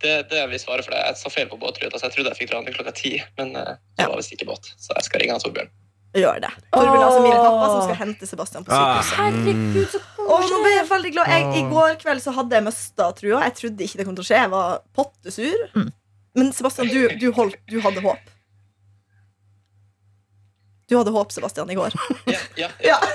det, 0.00 0.14
det 0.30 0.46
vil 0.48 0.60
svare 0.62 0.84
for 0.84 0.94
det. 0.94 1.02
Jeg 1.10 1.18
sa 1.20 1.32
feil 1.32 1.48
på 1.50 1.58
båtruta, 1.60 1.98
så 1.98 2.08
jeg 2.08 2.14
trodde 2.16 2.32
jeg 2.32 2.38
fikk 2.40 2.50
dra 2.52 2.62
ned 2.64 2.76
klokka 2.76 2.94
ti. 2.96 3.12
Men 3.36 3.52
eh, 3.58 3.74
det 3.98 4.06
Ja. 4.06 4.08
var 4.08 4.16
visst 4.20 4.32
ikke 4.32 4.48
båt, 4.48 4.70
så 4.80 4.94
jeg 4.96 5.04
skal 5.08 5.20
ringe 5.22 5.36
han 5.36 5.42
Torbjørn. 5.44 5.68
Gjør 6.16 6.40
det. 6.42 6.48
Torbjørn 6.74 7.04
altså 7.06 7.20
min 7.22 7.36
pappa 7.38 7.66
som 7.70 7.82
skal 7.86 7.98
hente 8.00 8.26
Sebastian 8.26 8.64
på 8.66 8.72
Ah. 8.74 8.98
sykehuset. 9.02 9.18
Herregud, 9.20 9.86
så 9.92 10.00
Og 10.26 10.40
nå 10.50 10.56
ble 10.64 10.72
jeg 10.74 10.88
veldig 10.88 11.12
glad 11.14 11.28
jeg, 11.30 11.44
I 11.54 11.62
går 11.70 11.94
kveld 12.02 12.20
så 12.24 12.32
hadde 12.34 12.56
jeg 12.58 12.64
mista 12.66 13.06
trua. 13.14 13.42
Jeg 13.46 13.54
trodde 13.60 13.84
ikke 13.86 13.98
det 14.00 14.06
kom 14.08 14.16
til 14.18 14.24
å 14.24 14.28
skje. 14.30 14.40
Jeg 14.42 14.50
var 14.50 14.80
pottesur. 14.94 15.62
Mm. 15.76 15.92
Men 16.34 16.52
Sebastian, 16.52 16.88
du, 16.90 17.08
du, 17.18 17.30
holdt, 17.32 17.56
du 17.70 17.78
hadde 17.80 18.02
håp. 18.02 18.18
Du 20.90 20.96
hadde 20.98 21.12
håp, 21.14 21.30
Sebastian, 21.30 21.70
i 21.70 21.74
går. 21.78 21.94
Ja, 22.26 22.38
ja, 22.58 22.68
Ja. 22.82 22.98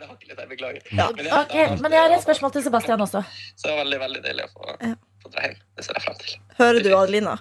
Det 0.00 0.06
har 0.08 0.14
ikke 0.16 0.28
litt, 0.30 0.38
jeg 0.40 0.48
beklager. 0.48 0.82
Ja. 0.96 1.08
Men, 1.14 1.26
jeg, 1.26 1.32
okay, 1.36 1.64
Men 1.82 1.92
jeg 1.92 2.00
har 2.00 2.12
et 2.16 2.22
spørsmål 2.22 2.52
til 2.54 2.62
Sebastian 2.64 3.02
også. 3.04 3.20
Så 3.58 3.66
det 3.66 3.72
var 3.74 3.82
veldig, 3.82 3.98
veldig 4.00 4.22
deilig 4.24 4.44
å 4.46 4.52
få, 4.54 4.76
Ja. 4.80 4.94
få 5.20 5.32
dra 5.34 5.42
hjem. 5.44 5.56
Det 5.76 5.84
ser 5.84 5.98
jeg 5.98 6.02
frem 6.06 6.16
til. 6.22 6.38
Hører 6.56 6.82
du, 6.86 6.88
Adelina? 6.96 7.34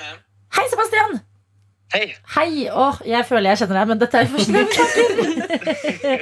Hei, 0.00 0.64
Sebastian! 0.72 1.20
Hei! 1.90 2.12
Hei! 2.36 2.68
Åh, 2.70 2.98
jeg 3.02 3.26
føler 3.26 3.50
jeg 3.50 3.64
kjenner 3.64 3.80
deg, 3.80 3.88
men 3.90 3.98
dette 3.98 4.18
er 4.20 4.26
jo 4.28 4.36
første 4.36 4.52
gang 4.54 4.68
vi 4.70 4.74
snakker. 4.78 6.20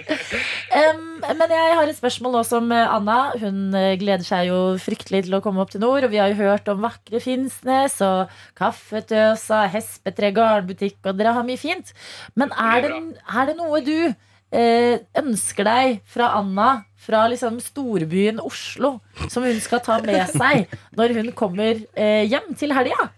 um, 0.81 1.03
men 1.37 1.53
jeg 1.53 1.75
har 1.77 1.91
et 1.91 1.99
spørsmål 1.99 2.33
nå 2.39 2.41
som 2.49 2.73
eh, 2.73 2.95
Anna. 2.95 3.17
Hun 3.37 3.77
eh, 3.77 3.99
gleder 4.01 4.25
seg 4.25 4.49
jo 4.49 4.61
fryktelig 4.81 5.27
til 5.27 5.37
å 5.37 5.43
komme 5.45 5.61
opp 5.61 5.75
til 5.75 5.85
nord. 5.85 6.07
Og 6.09 6.15
vi 6.15 6.23
har 6.23 6.33
jo 6.33 6.39
hørt 6.41 6.71
om 6.73 6.81
vakre 6.87 7.21
Finnsnes 7.21 7.99
og 8.07 8.33
Kaffetøsa, 8.57 9.67
Hespetre 9.75 10.33
garnbutikk, 10.41 11.03
og 11.05 11.21
dere 11.21 11.37
har 11.37 11.45
mye 11.45 11.61
fint. 11.61 11.93
Men 12.33 12.57
er 12.57 12.87
det, 12.87 12.97
er 13.29 13.53
det 13.53 13.59
noe 13.61 13.85
du 13.85 13.95
eh, 14.09 15.05
ønsker 15.21 15.69
deg 15.69 16.01
fra 16.09 16.33
Anna 16.41 16.73
fra 16.97 17.27
liksom 17.29 17.61
storbyen 17.61 18.41
Oslo, 18.41 19.03
som 19.29 19.45
hun 19.45 19.61
skal 19.61 19.85
ta 19.85 20.01
med 20.01 20.33
seg 20.33 20.73
når 20.97 21.19
hun 21.21 21.33
kommer 21.37 21.77
eh, 21.93 22.25
hjem 22.25 22.55
til 22.57 22.73
helga? 22.73 23.13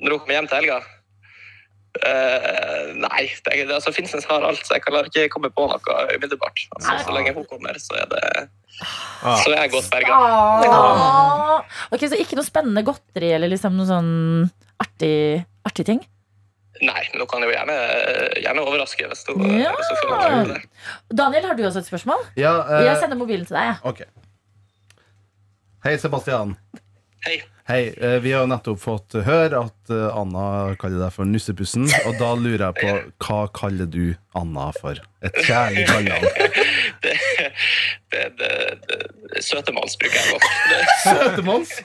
Når 0.00 0.16
hun 0.16 0.22
kommer 0.24 0.40
hjem 0.40 0.54
til 0.54 0.62
helga? 0.64 0.84
Eh, 2.02 2.92
nei, 3.00 3.22
det, 3.44 3.52
er- 3.54 3.72
altså, 3.76 3.92
Finnsnes 3.94 4.24
har 4.28 4.42
alt, 4.44 4.60
så 4.66 4.74
jeg 4.76 4.82
kan 4.84 4.94
ikke 5.04 5.28
komme 5.32 5.50
på 5.54 5.66
noe 5.70 5.96
umiddelbart. 6.16 6.66
Altså, 6.76 6.98
så 7.06 7.14
lenge 7.16 7.32
hun 7.34 7.44
kommer, 7.50 7.78
så 7.80 7.96
er 8.02 8.06
det 8.12 8.48
Ah. 9.24 9.38
Så 9.40 9.48
er 9.54 9.62
jeg 9.62 9.70
godt 9.72 9.86
berga. 9.88 10.12
Ah. 10.12 11.62
Ok, 11.92 12.02
Så 12.10 12.18
ikke 12.20 12.36
noe 12.36 12.44
spennende 12.44 12.82
godteri 12.84 13.30
eller 13.32 13.48
liksom 13.48 13.72
noe 13.72 13.86
sånn 13.88 14.10
artig, 14.84 15.46
artig 15.64 15.86
ting? 15.88 16.02
Nei, 16.82 17.06
men 17.08 17.22
hun 17.22 17.26
kan 17.30 17.40
jo 17.40 17.48
gjerne, 17.48 17.72
gjerne 18.36 18.60
overraske 18.66 19.06
hvis 19.08 19.24
du, 19.24 19.32
Ja. 19.56 19.72
hvis 19.72 20.52
det. 20.52 20.60
Daniel, 21.16 21.46
har 21.48 21.54
du 21.56 21.62
også 21.64 21.78
et 21.80 21.88
spørsmål? 21.88 22.20
Ja, 22.36 22.52
uh, 22.68 22.84
Jeg 22.84 22.98
sender 23.00 23.16
mobilen 23.16 23.46
til 23.48 23.56
deg. 23.56 23.64
Ja. 23.64 23.76
Okay. 23.88 24.04
Hei, 25.86 25.96
Sebastian. 25.96 26.56
Hei. 27.24 27.38
Hei, 27.68 27.94
eh, 28.00 28.20
Vi 28.22 28.32
har 28.32 28.46
nettopp 28.46 28.78
fått 28.78 29.14
høre 29.26 29.58
at 29.66 29.90
eh, 29.90 30.14
Anna 30.14 30.76
kaller 30.78 31.00
deg 31.02 31.10
for 31.16 31.26
Nussepussen. 31.26 31.88
Og 32.06 32.14
da 32.20 32.28
lurer 32.38 32.62
jeg 32.68 32.74
på 32.78 32.92
hva 33.26 33.48
kaller 33.50 33.86
du 33.90 34.14
Anna 34.38 34.68
for? 34.76 34.94
Et 35.26 35.34
kjærlig 35.48 35.82
kallenavn. 35.90 36.30
Det, 38.16 38.32
det, 38.38 38.50
det, 38.88 38.98
Søtemåls 39.44 39.98
bruker 40.00 40.16
jeg 40.16 40.24
godt. 40.32 40.44
Søtemals? 41.02 41.70
Yes, 41.76 41.82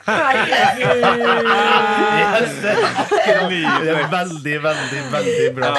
det 2.61 2.71
er 2.71 2.77
er 3.91 4.07
veldig, 4.13 4.55
veldig, 4.63 5.01
veldig 5.11 5.49
bra. 5.57 5.71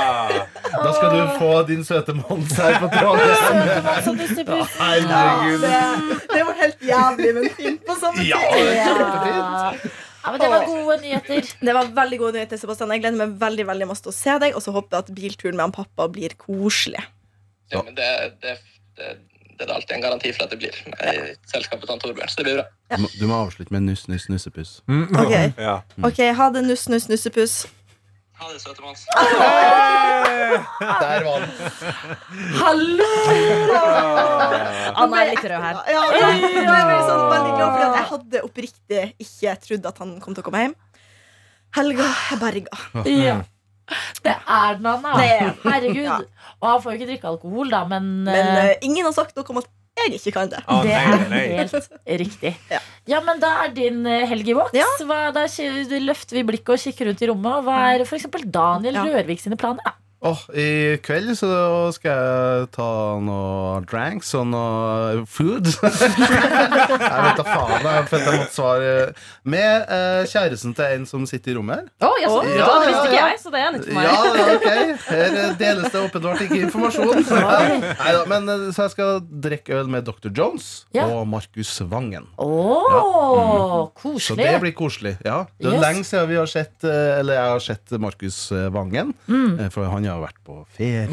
Da 0.73 0.91
skal 0.99 1.09
du 1.15 1.21
få 1.39 1.53
din 1.71 1.85
søtemals 1.87 2.53
her 2.59 2.75
på 2.83 2.89
tråden. 2.93 3.31
Herregud. 4.83 5.63
Helt 6.62 6.87
jævlig, 6.88 7.35
men 7.38 7.50
fint 7.59 7.83
på 7.87 7.97
samme 8.00 8.25
Ja, 8.26 8.38
tid. 8.52 8.71
kjempefint. 8.87 9.90
Ja, 10.23 10.31
men 10.31 10.38
det 10.40 10.49
var 10.52 10.64
gode 10.69 10.97
nyheter. 11.02 11.49
Det 11.66 11.73
var 11.75 11.88
veldig 11.97 12.19
gode 12.21 12.37
nyheter, 12.38 12.61
Sebastian. 12.61 12.92
Jeg 12.95 13.02
gleder 13.02 13.19
meg 13.25 13.33
veldig 13.40 13.64
veldig 13.73 13.88
masse 13.90 14.04
til 14.07 14.12
å 14.12 14.14
se 14.14 14.37
deg, 14.45 14.54
og 14.54 14.62
så 14.62 14.75
håper 14.76 14.95
jeg 15.00 15.04
at 15.09 15.12
bilturen 15.16 15.59
med 15.59 15.64
han 15.66 15.75
pappa 15.75 16.07
blir 16.14 16.37
koselig. 16.38 17.02
Ja, 17.73 17.83
men 17.83 17.97
det, 17.99 18.07
det, 18.45 18.52
det, 19.00 19.09
det 19.59 19.66
er 19.66 19.73
alltid 19.75 19.97
en 19.97 20.04
garanti 20.04 20.31
for 20.37 20.47
at 20.47 20.54
det 20.54 20.61
blir 20.62 20.78
i 20.78 21.35
selskapet 21.50 21.88
til 21.90 21.99
Torbjørn. 22.04 22.31
Så 22.31 22.38
det 22.38 22.47
blir 22.47 22.61
bra. 22.61 22.69
Du 22.92 23.02
må, 23.02 23.11
du 23.19 23.26
må 23.33 23.40
avslutte 23.49 23.75
med 23.75 23.83
nuss, 23.88 24.07
nuss, 24.12 24.28
nussepus. 24.31 24.76
Ok, 24.87 25.35
Ja. 25.66 25.81
Ok, 26.07 26.23
Ha 26.38 26.50
det, 26.54 26.62
nuss, 26.71 26.87
nuss, 26.92 27.09
nussepus. 27.11 27.57
Ha 28.43 28.49
det, 28.51 28.59
søte 28.59 28.83
Mons. 28.83 29.05
Der 30.83 31.23
var 31.23 31.45
den. 31.45 31.51
Hallo! 32.59 33.11
Anna 34.99 35.21
er 35.21 35.29
litt 35.31 35.45
rød 35.47 35.63
her. 35.63 35.79
Ja, 35.95 36.01
jeg 36.17 36.41
ble 36.51 36.97
sånn, 37.07 37.23
veldig 37.31 37.53
glad 37.53 37.77
at 37.77 37.99
jeg 38.01 38.09
hadde 38.09 38.43
oppriktig 38.49 39.05
ikke 39.23 39.55
trodd 39.67 39.87
at 39.93 40.03
han 40.03 40.17
kom 40.25 40.35
til 40.35 40.43
å 40.43 40.47
komme 40.49 40.65
hjem. 40.65 40.75
Helga 41.79 42.09
er 42.35 42.43
berga. 42.43 42.83
Ja. 43.07 43.37
Det 44.25 44.33
er 44.35 44.77
den, 44.81 44.91
Anna. 44.91 45.15
Det 45.21 45.31
er. 45.37 45.55
Herregud. 45.63 46.27
Og 46.59 46.67
han 46.67 46.83
får 46.83 46.91
jo 46.91 46.99
ikke 46.99 47.11
drikke 47.13 47.31
alkohol, 47.31 47.71
da, 47.71 47.85
men, 47.91 48.11
Men 48.27 48.51
eh, 48.57 48.75
ingen 48.87 49.07
har 49.07 49.15
sagt 49.15 49.39
noe 49.39 49.55
om 49.55 49.63
at 49.63 49.71
jeg 50.01 50.15
ikke 50.19 50.33
kan 50.35 50.51
det. 50.51 50.61
Å, 50.67 50.79
det 50.87 50.93
er 50.97 51.11
helt 51.59 51.91
riktig. 52.23 52.55
Ja. 52.73 52.81
Ja, 53.11 53.21
men 53.25 53.41
da 53.43 53.51
er 53.65 53.75
din 53.77 54.05
eh, 54.09 54.25
helg 54.31 54.49
i 54.49 54.55
boks. 54.57 54.77
Ja. 54.77 54.87
Da 55.35 55.45
løfter 56.03 56.39
vi 56.39 56.45
blikket 56.49 56.75
og 56.77 56.81
kikker 56.83 57.11
rundt 57.11 57.23
i 57.23 57.29
rommet. 57.31 57.59
og 57.61 57.67
Hva 57.69 57.81
er 57.93 58.07
f.eks. 58.07 58.29
Daniel 58.47 58.99
Ja. 58.99 59.05
Rørvik 59.11 59.43
sine 59.43 59.59
planer? 59.61 59.99
Åh, 60.23 60.38
I 60.55 60.67
kveld 61.02 61.33
så 61.35 61.49
skal 61.97 62.12
jeg 62.14 62.67
ta 62.76 62.85
noe 63.19 63.81
dranks 63.91 64.29
og 64.38 64.45
noe 64.52 65.25
food. 65.26 65.67
jeg 65.83 67.25
vet 67.26 67.41
da 67.41 67.45
faen. 67.47 67.87
Jeg 67.88 68.05
følte 68.07 68.29
jeg 68.31 68.38
måtte 68.38 68.55
svare 68.55 68.93
med 69.50 69.91
eh, 69.97 70.21
kjæresten 70.31 70.76
til 70.79 70.95
en 71.00 71.07
som 71.11 71.25
sitter 71.26 71.50
i 71.50 71.57
rommet 71.59 71.81
her. 71.81 71.88
Oh, 72.07 72.14
jaså, 72.23 72.37
Å, 72.38 72.52
ja, 72.55 72.69
det 72.69 72.93
visste 72.93 73.09
ikke 73.09 73.19
ja. 73.19 73.25
jeg, 73.33 73.41
så 73.43 73.52
det 73.57 73.62
er 73.64 73.75
nytt 73.75 73.88
for 73.88 73.99
meg. 73.99 74.07
Ja, 74.07 74.12
ja, 74.12 74.45
ok. 74.55 74.69
Her 75.09 75.57
deles 75.64 75.88
det 75.97 76.05
åpenbart 76.05 76.45
ikke 76.47 76.61
informasjon. 76.69 77.26
Neida, 78.05 78.23
men 78.31 78.49
eh, 78.55 78.64
Så 78.76 78.87
jeg 78.87 78.95
skal 78.95 79.21
drikke 79.49 79.76
øl 79.81 79.91
med 79.97 80.07
Dr. 80.07 80.31
Jones 80.38 80.71
Ja. 80.95 81.09
og 81.11 81.26
Markus 81.35 81.75
Vangen. 81.91 82.31
Å, 82.38 82.55
Så 83.02 83.83
koselig. 84.05 84.47
det 84.47 84.55
blir 84.69 84.76
koselig. 84.79 85.17
Ja, 85.26 85.43
Det 85.59 85.67
er 85.67 85.73
Yes. 85.73 85.83
lenge 85.83 86.05
siden 86.07 86.29
vi 86.31 86.37
har 86.38 86.47
sett 86.50 86.85
eh, 86.87 87.19
Eller 87.19 87.35
jeg 87.41 87.50
har 87.57 87.62
sett 87.64 87.99
Markus 87.99 88.38
eh, 88.55 88.69
Vangen. 88.71 89.14
Mm. 89.26 89.59
eh, 89.59 89.69
For 89.75 89.91
han 89.91 90.05
har 90.05 90.12
vært 90.21 90.38
på 90.45 90.59
ferie. 90.76 91.07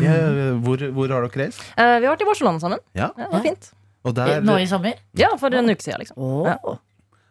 Hvor, 0.66 0.84
hvor 0.92 1.08
har 1.16 1.26
dere 1.28 1.46
reist? 1.46 1.64
Eh, 1.78 1.96
vi 2.00 2.06
har 2.10 2.14
vært 2.16 2.22
i 2.26 2.30
Barcelona 2.34 2.60
sammen. 2.60 2.80
Ja, 2.98 3.10
Ja, 3.16 3.26
det 3.26 3.32
var 3.32 3.42
fint. 3.48 3.72
og 4.04 4.16
der 4.16 4.42
Nå 4.42 4.58
i 4.60 4.66
sommer? 4.68 4.94
Ja, 5.16 5.32
for 5.40 5.54
en 5.56 5.70
uke 5.70 5.82
siden, 5.82 6.00
liksom. 6.04 6.18
Å. 6.20 6.78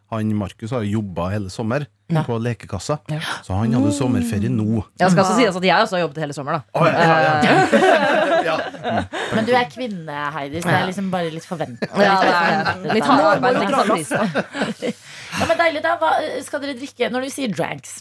Han 0.09 0.31
Markus 0.33 0.71
har 0.73 0.81
jobba 0.81 1.27
hele 1.29 1.49
sommer 1.53 1.83
Ja. 2.09 2.23
på 2.25 2.39
lekekassa. 2.41 2.95
Ja. 3.13 3.19
Så 3.45 3.53
han 3.53 3.71
hadde 3.71 3.91
sommerferie 3.93 4.49
nå. 4.49 4.83
Jeg 4.97 5.11
skal 5.11 5.21
også 5.23 5.35
si 5.37 5.45
at 5.45 5.53
jeg 5.63 5.83
også 5.83 5.97
har 5.99 6.01
jobbet 6.07 6.17
hele 6.23 6.33
sommeren. 6.33 6.63
da 6.73 6.79
Å, 6.79 6.87
ja, 6.89 7.03
ja, 7.05 7.41
ja. 7.45 7.53
ja. 8.49 9.03
Men 9.35 9.45
du 9.45 9.53
er 9.53 9.69
kvinne, 9.69 10.15
Heidi, 10.33 10.63
så 10.63 10.71
det 10.71 10.79
er 10.79 10.87
liksom 10.89 11.11
bare 11.13 11.29
litt 11.29 11.45
forventet. 11.45 11.89
Ja, 11.93 12.15
det 12.25 12.89
er 12.89 12.95
litt 12.97 13.05
hardt 13.05 13.27
arbeid. 13.35 13.59
Litt 13.61 13.75
sånn 13.77 13.91
pris, 13.93 14.09
da. 14.09 14.93
Ja, 15.39 15.45
men 15.45 15.57
deilig 15.61 15.83
da, 15.85 15.93
Hva 16.01 16.09
skal 16.41 16.63
dere 16.65 16.73
drikke 16.79 17.11
når 17.13 17.27
du 17.27 17.29
sier 17.29 17.53
dranks? 17.53 17.99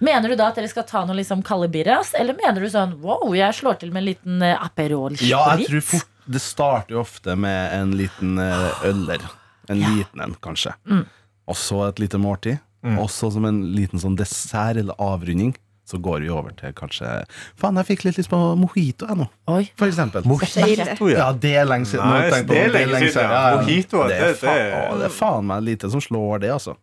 Mener 0.00 0.28
du 0.28 0.36
da 0.36 0.48
at 0.52 0.56
dere 0.60 0.68
skal 0.70 0.86
ta 0.88 1.04
noe 1.04 1.16
liksom 1.18 1.42
kalde 1.46 1.68
birras, 1.72 2.14
eller 2.18 2.34
mener 2.38 2.60
du 2.64 2.68
sånn 2.72 2.96
wow, 3.02 3.32
jeg 3.36 3.54
slår 3.54 3.78
til 3.80 3.92
med 3.92 4.02
en 4.04 4.08
liten 4.10 4.42
Aperol 4.42 5.12
Aperol 5.12 5.16
ja, 5.28 5.42
jeg 5.56 5.68
tror 5.68 5.80
fort 5.94 6.08
Det 6.28 6.40
starter 6.44 6.94
jo 6.96 7.00
ofte 7.00 7.34
med 7.40 7.72
en 7.72 7.94
liten 7.96 8.38
eh, 8.38 8.82
øller. 8.84 9.22
En 9.68 9.78
liten 9.80 10.20
en, 10.20 10.34
kanskje. 10.44 10.74
Mm. 10.88 11.06
Og 11.48 11.56
så 11.56 11.78
et 11.88 11.98
lite 12.02 12.18
måltid. 12.20 12.58
Og 12.98 13.08
så 13.10 13.30
som 13.32 13.44
en 13.48 13.62
liten 13.74 13.98
sånn 14.00 14.14
dessert 14.16 14.76
eller 14.80 14.94
avrunding. 15.00 15.54
Så 15.88 15.96
går 16.04 16.20
vi 16.20 16.28
over 16.28 16.52
til 16.52 16.74
kanskje 16.76 17.08
Faen, 17.56 17.78
jeg 17.80 17.86
fikk 17.88 18.02
litt 18.04 18.18
lyst 18.20 18.28
på 18.28 18.36
mojito, 18.60 19.06
jeg 19.08 19.16
nå. 19.22 19.26
Oi. 19.48 19.62
For 19.80 19.88
eksempel. 19.88 20.26
Mojito, 20.28 21.08
Ja, 21.08 21.30
det 21.32 21.54
er 21.56 21.64
lenge 21.64 21.88
siden. 21.88 22.04
Nice, 22.12 22.42
det 22.44 22.58
er 22.60 22.74
lenge 22.92 23.08
siden, 23.08 23.32
ja. 23.32 23.56
Mojito, 23.56 24.02
det, 24.10 24.18
er 24.18 24.26
det- 24.28 24.36
faen, 24.42 24.58
det- 24.68 24.98
det 25.00 25.06
er 25.08 25.14
faen 25.16 25.46
meg 25.48 25.62
lite 25.64 25.90
som 25.90 26.00
slår 26.04 26.40
det, 26.44 26.50
altså. 26.52 26.76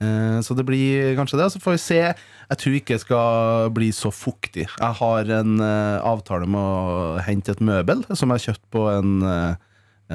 Eh, 0.00 0.40
Så 0.40 0.54
det 0.56 0.64
blir 0.68 1.14
kanskje 1.18 1.38
det. 1.40 1.50
Så 1.52 1.60
får 1.62 1.76
vi 1.76 1.82
se. 1.84 2.00
Jeg 2.50 2.58
tror 2.58 2.76
ikke 2.78 2.94
det 2.96 3.00
skal 3.04 3.70
bli 3.76 3.90
så 3.94 4.10
fuktig. 4.10 4.66
Jeg 4.66 4.94
har 5.00 5.32
en 5.40 5.60
eh, 5.60 5.98
avtale 6.02 6.46
med 6.48 6.60
å 6.60 7.18
hente 7.26 7.52
et 7.52 7.60
møbel 7.60 8.04
som 8.16 8.30
jeg 8.32 8.38
har 8.40 8.46
kjøpt 8.48 8.64
på 8.74 8.86
en, 8.98 9.12
eh, 9.22 9.54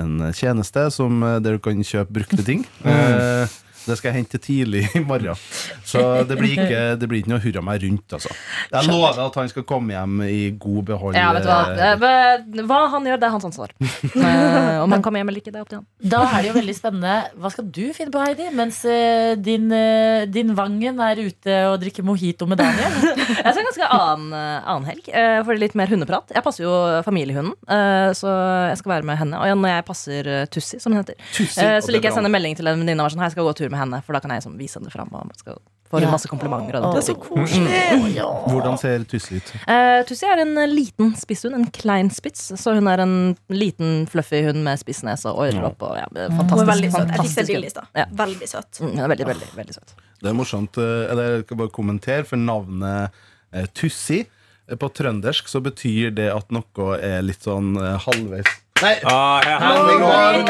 en 0.02 0.18
tjeneste 0.36 0.90
som, 0.92 1.22
der 1.22 1.56
du 1.56 1.60
kan 1.64 1.80
kjøpe 1.86 2.12
brukte 2.22 2.44
ting. 2.46 2.66
Eh, 2.84 3.46
Det 3.86 3.96
skal 4.00 4.10
jeg 4.12 4.18
hente 4.24 4.40
tidlig 4.42 4.84
i 4.98 5.02
morgen. 5.06 5.38
Så 5.86 6.02
det 6.28 6.38
blir 6.40 6.56
ikke, 6.58 6.80
det 7.00 7.10
blir 7.12 7.22
ikke 7.22 7.32
noe 7.34 7.42
hurra 7.44 7.62
meg 7.66 7.84
rundt, 7.86 8.16
altså. 8.18 8.32
Jeg 8.72 8.88
lover 8.90 9.20
at 9.28 9.38
han 9.40 9.52
skal 9.52 9.66
komme 9.70 9.94
hjem 9.94 10.22
i 10.26 10.40
god 10.62 10.82
behold. 10.90 11.18
Ja, 11.20 11.28
vet 11.36 11.46
du 11.46 11.50
hva? 11.52 11.60
Eh, 11.94 12.64
Hva 12.66 12.80
han 12.96 13.06
gjør, 13.08 13.20
det 13.22 13.28
er 13.30 13.36
hans 13.38 13.48
ansvar. 13.52 13.74
Eh, 14.26 14.80
Om 14.82 14.92
han 14.96 15.02
kommer 15.04 15.20
hjem 15.22 15.30
eller 15.30 15.42
ikke, 15.42 15.52
det 15.54 15.60
er 15.60 15.64
opp 15.66 15.70
til 15.72 15.78
han. 15.80 15.86
Da 16.02 16.20
er 16.26 16.44
det 16.44 16.50
jo 16.50 16.54
veldig 16.56 16.74
spennende. 16.78 17.14
Hva 17.42 17.50
skal 17.54 17.66
du 17.74 17.82
finne 17.96 18.14
på, 18.14 18.22
Heidi? 18.24 18.48
Mens 18.58 18.80
eh, 18.90 19.34
din, 19.38 19.68
eh, 19.76 20.26
din 20.32 20.54
Vangen 20.58 21.00
er 21.04 21.20
ute 21.22 21.56
og 21.70 21.78
drikker 21.84 22.06
mojito 22.08 22.48
med 22.50 22.60
Daniel? 22.62 22.96
Jeg 23.46 23.52
skal 23.54 23.62
en 23.62 23.68
ganske 23.70 23.90
annen, 23.92 24.28
eh, 24.40 24.70
annen 24.72 24.88
helg, 24.90 25.10
eh, 25.12 25.38
for 25.46 25.60
litt 25.62 25.76
mer 25.78 25.92
hundeprat. 25.92 26.32
Jeg 26.36 26.44
passer 26.46 26.66
jo 26.66 26.74
familiehunden, 27.06 27.54
eh, 27.70 28.10
så 28.18 28.32
jeg 28.72 28.80
skal 28.82 28.94
være 28.96 29.08
med 29.12 29.20
henne. 29.20 29.40
Og 29.42 29.60
når 29.62 29.74
jeg 29.76 29.86
passer 29.88 30.30
eh, 30.32 30.46
Tussi, 30.52 30.80
som 30.82 30.94
hun 30.96 31.02
heter, 31.02 31.18
Tussi, 31.36 31.60
eh, 31.62 31.78
så 31.82 31.90
er 31.92 31.96
liker 31.96 32.10
jeg 32.10 32.16
å 32.16 32.20
sende 32.20 32.32
melding 32.34 32.58
til 32.58 32.70
en 32.72 32.82
venninne 32.82 33.02
og 33.04 33.08
være 33.10 33.16
sånn, 33.16 33.24
«Hei, 33.26 33.30
jeg 33.32 33.36
skal 33.38 33.48
gå 33.50 33.56
tur 33.60 33.72
med 33.74 33.75
henne, 33.78 34.02
for 34.06 34.14
da 34.14 34.20
kan 34.24 34.32
jeg 34.34 34.42
liksom 34.44 34.58
vise 34.60 34.80
henne 34.80 34.92
fram. 34.94 35.10
Og 35.14 35.32
skal 35.38 35.58
få 35.92 36.00
Ja. 36.02 36.10
masse 36.12 36.28
komplimenter. 36.28 36.76
Og 36.80 36.88
Å. 36.90 36.94
Det 36.96 37.04
er 37.04 37.06
så 37.06 37.16
typen. 37.16 37.46
koselig. 37.46 38.16
Hvordan 38.50 38.78
ser 38.82 39.04
Tussi 39.06 39.38
ut? 39.38 39.52
Uh, 39.68 40.02
Tussi 40.10 40.26
er 40.26 40.42
en 40.42 40.56
liten 40.74 41.14
spisshund, 41.16 41.54
en 41.56 41.68
klein 41.72 42.10
spits. 42.12 42.48
Så 42.58 42.74
hun 42.74 42.88
er 42.88 43.00
en 43.04 43.36
liten 43.54 44.08
fluffy 44.10 44.42
hund 44.48 44.64
med 44.66 44.80
spissnes 44.82 45.26
og 45.30 45.38
ørelopp. 45.46 45.80
Ja, 45.96 46.08
Hun 46.10 46.18
er 46.26 46.36
fantastisk, 46.40 46.72
veldig 46.74 46.92
søt. 46.92 47.08
Jeg 47.14 47.20
fikk 47.20 47.36
se 47.36 47.46
bilde 47.52 47.66
i 47.66 47.70
stad. 47.70 47.86
Veldig 48.24 48.50
søt. 48.50 48.82
Mm, 48.82 48.96
veldig, 49.14 49.26
veldig, 49.32 49.50
veldig 49.62 49.74
søt. 49.78 49.94
Det 50.22 50.30
er 50.30 50.34
morsomt. 50.34 50.78
eh, 50.78 51.12
Eller 51.12 51.24
jeg 51.38 51.46
skal 51.46 51.58
bare 51.58 51.70
kommentere, 51.70 52.26
for 52.26 52.38
navnet 52.38 53.12
eh, 53.54 53.66
Tussi 53.78 54.26
eh, 54.26 54.76
på 54.76 54.90
trøndersk 54.92 55.48
så 55.48 55.62
betyr 55.62 56.14
det 56.16 56.32
at 56.34 56.50
noe 56.52 56.98
er 57.00 57.22
litt 57.22 57.44
sånn 57.46 57.76
eh, 57.78 57.98
halvveis 58.00 58.46
Nei! 58.82 58.96
Ah, 59.06 59.40
ja, 59.46 59.60
mannen. 59.60 60.46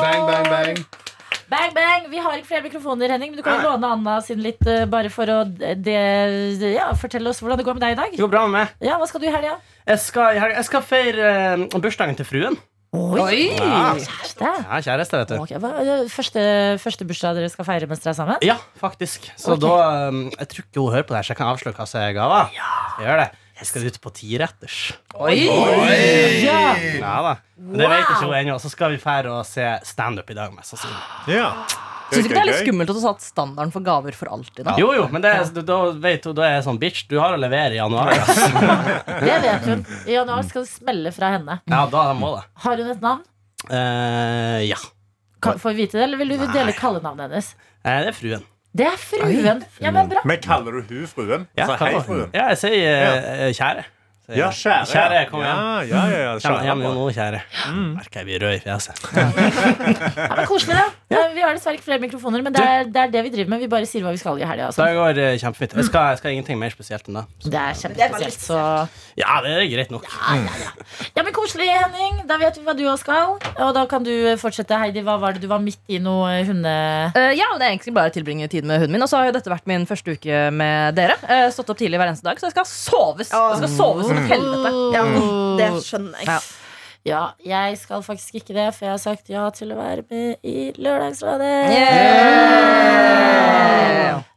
Bang, 0.00 0.26
bang, 0.26 0.46
bang. 0.48 0.78
Bang, 1.54 1.70
bang! 1.76 2.06
Vi 2.10 2.18
har 2.18 2.34
ikke 2.40 2.48
flere 2.50 2.64
mikrofoner, 2.66 3.12
Henning, 3.14 3.30
men 3.30 3.38
du 3.38 3.44
kan 3.46 3.60
jo 3.60 3.68
låne 3.68 3.90
Anna 3.94 4.16
sin 4.26 4.40
litt 4.42 4.62
eh, 4.66 4.84
bare 4.90 5.10
for 5.12 5.30
å 5.30 5.40
det, 5.46 5.94
ja, 6.74 6.88
fortelle 6.98 7.30
oss 7.30 7.38
hvordan 7.44 7.60
det 7.60 7.66
går 7.68 7.76
med 7.78 7.84
deg 7.84 7.94
i 7.94 7.98
dag. 8.00 8.14
Det 8.16 8.22
går 8.24 8.32
bra 8.32 8.44
med 8.48 8.56
meg. 8.58 8.72
Ja, 8.82 8.96
Hva 8.98 9.06
skal 9.10 9.22
du 9.22 9.28
i 9.28 9.34
helga? 9.34 9.56
Jeg 9.86 10.00
skal, 10.02 10.40
jeg 10.40 10.66
skal 10.66 10.82
feire 10.88 11.28
eh, 11.54 11.66
bursdagen 11.84 12.18
til 12.18 12.26
fruen. 12.26 12.58
Oi! 12.94 13.48
Ja. 13.58 13.94
Kjæreste. 13.98 14.50
Ja, 14.50 14.80
kjæreste, 14.86 15.20
vet 15.22 15.30
du. 15.32 15.38
Ok, 15.42 15.54
hva, 15.62 15.70
er 15.82 16.04
første, 16.10 16.42
første 16.82 17.06
bursdag 17.08 17.38
dere 17.40 17.50
skal 17.50 17.66
feire 17.66 17.88
mens 17.90 18.02
dere 18.04 18.12
er 18.14 18.18
sammen? 18.20 18.44
Ja, 18.46 18.58
faktisk. 18.78 19.30
Så 19.38 19.56
Ok. 19.56 19.64
da 19.66 19.72
eh, 20.10 20.20
Jeg 20.40 20.50
tror 20.52 20.66
ikke 20.68 20.84
hun 20.84 20.92
hører 20.94 21.06
på 21.08 21.14
det 21.14 21.22
her, 21.22 21.26
så 21.30 21.34
jeg 21.34 21.40
kan 21.42 21.50
avsløre 21.54 21.78
hva 21.78 21.86
som 21.90 22.02
er 22.02 22.14
gava. 22.18 22.44
Jeg 22.54 23.06
gjør 23.08 23.24
det. 23.24 23.30
Jeg 23.54 23.68
skal 23.70 23.84
ut 23.86 23.96
på 24.02 24.10
tiretters. 24.16 24.76
Oi! 25.14 25.36
Ja. 26.42 26.74
Ja 26.98 27.14
da. 27.22 27.34
Men 27.56 27.78
det 27.78 27.88
vet 27.92 28.02
ikke 28.08 28.24
hun 28.26 28.34
ennå. 28.40 28.56
Så 28.62 28.70
skal 28.72 28.94
vi 28.96 28.98
fære 29.02 29.30
og 29.30 29.44
se 29.46 29.66
standup 29.86 30.30
i 30.32 30.36
dag, 30.38 30.50
mest 30.56 30.74
sannsynlig. 30.74 31.02
Ja. 31.36 31.52
Syns 32.10 32.26
du 32.26 32.28
ikke 32.28 32.34
det 32.34 32.40
er 32.42 32.48
litt 32.50 32.58
skummelt 32.66 32.90
at 32.92 32.98
du 32.98 33.02
satte 33.02 33.24
standarden 33.24 33.72
for 33.74 33.84
gaver 33.86 34.14
for 34.18 34.28
alltid? 34.34 34.66
da? 34.66 34.74
Jo, 34.78 34.90
jo, 34.94 35.06
men 35.10 35.22
det, 35.24 35.30
er- 35.38 35.62
da 35.66 35.78
vet 36.04 36.26
hun, 36.28 36.34
da 36.36 36.44
er 36.48 36.56
jeg 36.58 36.64
sånn 36.66 36.80
bitch. 36.82 37.04
Du 37.10 37.16
har 37.22 37.34
å 37.34 37.38
levere 37.40 37.76
i 37.76 37.78
januar. 37.78 38.10
Det 39.24 39.38
vet 39.46 39.68
hun. 39.70 39.86
I 40.04 40.16
januar 40.18 40.42
skal 40.50 40.66
det 40.66 40.70
smelle 40.74 41.14
fra 41.16 41.30
henne. 41.36 41.60
Ja, 41.70 41.84
da 41.90 42.04
må 42.18 42.34
det. 42.36 42.44
Har 42.66 42.82
hun 42.82 42.90
et 42.92 43.06
navn? 43.06 43.22
Uh, 43.70 44.60
ja. 44.66 44.76
Kan, 45.44 45.58
får 45.62 45.72
vi 45.74 45.84
vite 45.86 45.96
det, 45.98 46.04
eller 46.10 46.20
vil 46.20 46.34
du 46.34 46.44
dele 46.52 46.74
kallenavnet 46.76 47.30
hennes? 47.30 47.54
Uh, 47.86 47.96
det 48.04 48.10
er 48.12 48.16
fruen. 48.18 48.44
Det 48.74 48.86
er 48.90 48.96
fruen. 48.98 49.62
Ja, 49.80 49.90
men 49.94 50.08
bra. 50.10 50.22
Men 50.26 50.40
kaller 50.42 50.72
du 50.72 50.80
hun 50.88 51.06
fruen? 51.06 51.44
Ja, 51.56 51.68
Altså, 51.68 51.84
hei, 51.84 52.00
fruen. 52.02 52.30
ja 52.34 52.48
jeg 52.50 52.58
sier 52.58 53.04
uh, 53.14 53.50
kjære. 53.54 53.84
Ja, 54.32 54.46
kjære. 54.56 54.86
Kjære, 54.88 55.18
kom 55.28 55.42
igjen. 55.44 55.58
Ja, 55.60 55.80
ja, 55.84 56.02
ja, 56.08 56.20
ja, 56.24 56.30
kjære. 56.40 56.62
hjem 56.64 56.80
nå, 56.80 57.02
kjære. 57.12 57.40
Merker 57.92 58.20
jeg 58.22 58.26
blir 58.30 58.40
rød 58.46 58.54
i 58.56 58.60
fjeset. 58.64 59.02
Ja, 59.12 60.34
men 60.38 60.46
Koselig, 60.48 60.76
da. 60.78 60.86
Ja, 61.12 61.20
vi 61.34 61.42
har 61.44 61.52
dessverre 61.54 61.76
ikke 61.76 61.84
flere 61.90 62.00
mikrofoner, 62.02 62.40
men 62.42 62.54
det 62.56 62.62
er, 62.64 62.86
det 62.88 63.00
er 63.02 63.10
det 63.12 63.20
vi 63.26 63.32
driver 63.34 63.50
med. 63.52 63.60
Vi 63.60 63.68
bare 63.70 63.86
sier 63.86 64.02
hva 64.06 64.14
vi 64.14 64.20
skal 64.22 64.40
i 64.40 64.46
helga. 64.48 64.70
Altså. 64.70 64.86
det 64.88 64.96
går 64.96 65.20
uh, 65.20 65.36
kjempefint. 65.42 65.74
Jeg 65.76 65.84
skal, 65.90 66.06
jeg 66.14 66.20
skal 66.22 66.32
ingenting 66.38 66.58
mer 66.58 66.72
spesielt 66.72 67.10
enn 67.12 67.18
det. 67.20 67.24
Så- 67.44 67.52
Det 67.52 67.60
er 67.60 67.76
kjempespesielt, 67.82 68.40
så 68.48 68.62
Ja, 69.20 69.36
det 69.44 69.52
er 69.58 69.68
greit 69.74 69.92
nok. 69.92 70.08
Ja, 71.14 71.22
men 71.22 71.32
koselig, 71.36 71.68
Henning. 71.70 72.24
Da 72.26 72.38
vet 72.40 72.56
vi 72.58 72.64
hva 72.66 72.74
du 72.78 72.82
også 72.88 73.04
skal. 73.04 73.36
Og 73.60 73.74
da 73.76 73.84
kan 73.92 74.02
du 74.08 74.10
fortsette, 74.40 74.78
Heidi. 74.80 75.04
Hva 75.04 75.18
var 75.20 75.36
det 75.36 75.44
du 75.44 75.48
var 75.52 75.60
midt 75.62 75.78
i 75.92 76.00
noe 76.02 76.40
hunde... 76.48 76.72
Uh, 77.14 77.30
ja, 77.36 77.50
det 77.60 77.68
er 77.68 77.74
egentlig 77.76 77.94
bare 77.94 78.08
å 78.10 78.16
tilbringe 78.16 78.48
tid 78.50 78.64
med 78.64 78.80
hunden 78.80 78.96
min. 78.96 79.04
Og 79.04 79.12
så 79.12 79.20
har 79.20 79.28
jo 79.28 79.36
dette 79.36 79.52
vært 79.52 79.68
min 79.70 79.84
første 79.86 80.16
uke 80.16 80.48
med 80.50 80.96
dere. 80.98 81.20
Uh, 81.28 81.46
stått 81.54 81.70
opp 81.70 81.78
tidlig 81.78 82.00
hver 82.00 82.10
eneste 82.14 82.24
dag, 82.26 82.40
så 82.40 82.48
jeg 82.48 82.56
skal 82.56 82.66
soves. 82.72 83.30
Jeg 83.30 83.60
skal 83.62 83.74
soves 83.76 84.10
som 84.14 84.22
et 84.22 84.30
helvete. 84.34 84.74
Ja, 84.94 85.02
det 85.60 85.70
skjønner 85.86 86.22
jeg. 86.22 86.28
Ja. 86.30 86.38
Ja, 87.04 87.36
jeg 87.44 87.76
skal 87.76 88.00
faktisk 88.00 88.38
ikke 88.38 88.54
det, 88.56 88.70
for 88.72 88.86
jeg 88.86 88.94
har 88.94 89.00
sagt 89.02 89.28
ja 89.28 89.42
til 89.52 89.74
å 89.74 89.76
være 89.76 90.02
med 90.08 90.40
i 90.40 90.72
Lørdagsrådet. 90.80 91.68
Yeah! 91.76 93.04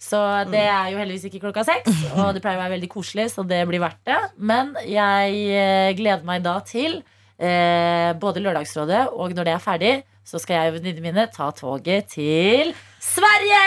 Så 0.04 0.20
det 0.52 0.66
er 0.68 0.90
jo 0.92 1.00
heldigvis 1.00 1.26
ikke 1.30 1.40
klokka 1.46 1.64
seks, 1.68 1.88
og 2.18 2.34
det 2.36 2.42
pleier 2.44 2.60
å 2.60 2.64
være 2.66 2.76
veldig 2.76 2.90
koselig, 2.92 3.30
så 3.32 3.42
det 3.48 3.62
blir 3.70 3.80
verdt 3.84 4.04
det. 4.08 4.20
Men 4.36 4.76
jeg 4.84 5.32
eh, 5.48 5.96
gleder 5.96 6.28
meg 6.28 6.44
da 6.44 6.60
til 6.68 7.00
eh, 7.40 8.12
både 8.20 8.44
Lørdagsrådet, 8.44 9.16
og 9.16 9.32
når 9.38 9.44
det 9.48 9.54
er 9.56 9.64
ferdig, 9.64 9.94
så 10.28 10.36
skal 10.44 10.60
jeg 10.60 10.68
og 10.74 10.76
venninnene 10.82 11.08
mine 11.08 11.24
ta 11.32 11.48
toget 11.56 12.12
til 12.18 12.76
Sverige! 13.00 13.64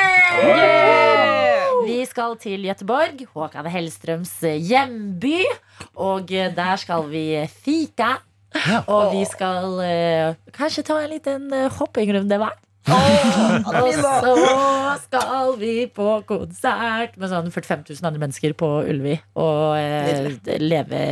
Vi 1.87 2.01
skal 2.09 2.37
til 2.41 2.65
Gøteborg, 2.69 3.23
Håkan 3.35 3.69
Hellstrøms 3.71 4.33
hjemby. 4.43 5.39
Og 6.01 6.33
eh, 6.33 6.51
der 6.57 6.81
skal 6.81 7.07
vi 7.11 7.25
fika. 7.51 8.19
Og 8.91 9.13
vi 9.15 9.23
skal 9.31 9.77
uh, 9.79 10.39
kanskje 10.51 10.83
ta 10.89 10.97
en 10.99 11.13
liten 11.13 11.53
eh, 11.55 11.71
hoppingrunde 11.71 12.41
hver. 12.41 12.57
Og 12.91 13.93
så 13.95 14.15
skal 15.05 15.55
vi 15.61 15.75
på 15.95 16.09
konsert 16.29 17.17
med 17.21 17.31
sånn 17.31 17.51
45 17.53 17.85
000 17.93 18.09
andre 18.09 18.23
mennesker 18.25 18.57
på 18.59 18.71
Ulvi 18.89 19.17
og 19.39 19.77
eh, 19.79 20.31
leve, 20.63 21.03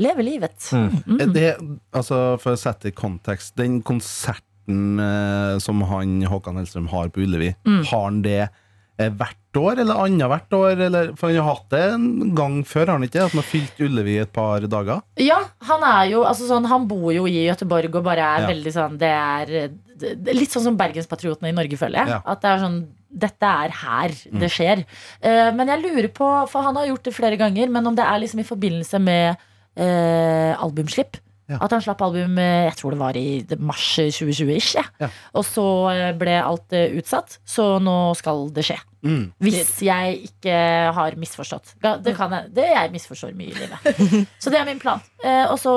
leve 0.00 0.26
livet. 0.26 0.70
Mm. 0.72 1.22
Det, 1.34 1.48
altså, 1.92 2.38
for 2.42 2.56
å 2.56 2.60
sette 2.60 2.90
i 2.90 2.96
kontekst, 2.96 3.54
den 3.60 3.82
konserten 3.86 5.02
eh, 5.04 5.58
som 5.62 5.84
han 5.92 6.22
Håkan 6.28 6.58
Hellstrøm 6.60 6.90
har 6.94 7.12
på 7.12 7.22
Ullevi, 7.26 7.52
har 7.68 8.08
han 8.08 8.24
det 8.26 8.40
eh, 8.48 8.64
hvert 8.98 9.58
år, 9.58 9.80
eller 9.82 10.00
annethvert 10.04 10.54
år? 10.58 10.82
Eller, 10.88 11.10
for 11.18 11.30
han 11.30 11.38
har 11.38 11.54
hatt 11.54 11.70
det 11.70 11.82
en 11.94 12.34
gang 12.36 12.60
før, 12.66 12.86
har 12.86 12.98
han 12.98 13.06
ikke? 13.06 13.24
At 13.24 13.34
han 13.34 13.42
har 13.42 13.46
fylt 13.48 13.82
Ullevi 13.86 14.16
et 14.22 14.32
par 14.34 14.66
dager? 14.66 15.02
Ja, 15.22 15.38
han 15.70 15.86
er 15.86 16.10
jo 16.12 16.24
altså 16.26 16.48
sånn, 16.50 16.66
Han 16.68 16.88
bor 16.90 17.12
jo 17.14 17.26
i 17.30 17.46
Gøteborg 17.46 17.94
og 17.94 18.04
bare 18.04 18.26
er 18.26 18.40
Ja. 18.42 18.48
veldig 18.50 18.72
sånn 18.74 18.98
Det 18.98 19.12
er 19.14 19.70
det 19.98 20.34
litt 20.34 20.50
sånn 20.50 20.62
som 20.62 20.76
Bergenspatriotene 20.78 21.50
i 21.50 21.56
Norge, 21.56 21.76
føler 21.78 22.04
jeg. 22.04 22.08
Ja. 22.08 22.20
At 22.26 22.42
det 22.42 22.50
er 22.50 22.58
sånn 22.62 22.80
Dette 23.08 23.48
er 23.64 23.72
her 23.72 24.12
det 24.38 24.50
skjer. 24.52 24.84
Uh, 25.24 25.48
men 25.56 25.66
jeg 25.72 25.80
lurer 25.80 26.10
på, 26.12 26.26
for 26.50 26.60
han 26.62 26.76
har 26.76 26.90
gjort 26.90 27.06
det 27.08 27.14
flere 27.16 27.38
ganger, 27.40 27.70
men 27.72 27.86
om 27.88 27.96
det 27.96 28.04
er 28.04 28.20
liksom 28.20 28.42
i 28.42 28.44
forbindelse 28.46 29.00
med 29.00 29.38
uh, 29.80 30.52
albumslipp. 30.62 31.16
Ja. 31.48 31.56
At 31.64 31.72
han 31.72 31.80
slapp 31.80 32.02
album 32.04 32.36
eh, 32.36 32.66
jeg 32.66 32.76
tror 32.76 32.92
det 32.92 33.00
var 33.00 33.16
i 33.16 33.28
mars 33.64 33.86
2020-ish. 33.96 34.74
Ja. 34.76 34.84
Ja. 35.00 35.08
Og 35.32 35.46
så 35.48 35.64
eh, 35.94 36.10
ble 36.20 36.34
alt 36.42 36.74
eh, 36.76 36.92
utsatt, 37.00 37.38
så 37.48 37.78
nå 37.80 38.12
skal 38.20 38.50
det 38.52 38.66
skje. 38.68 38.76
Mm. 39.04 39.30
Hvis 39.44 39.70
jeg 39.86 40.18
ikke 40.26 40.58
har 40.96 41.16
misforstått. 41.20 41.76
Det 42.02 42.14
kan 42.18 42.32
jeg, 42.34 42.50
det 42.56 42.66
jeg 42.66 42.92
misforstår 42.94 43.34
mye 43.38 43.52
i 43.52 43.58
livet. 43.58 44.06
Så 44.42 44.50
det 44.50 44.60
er 44.60 44.66
min 44.68 44.80
plan. 44.82 45.02
Eh, 45.22 45.44
og 45.46 45.58
så, 45.62 45.72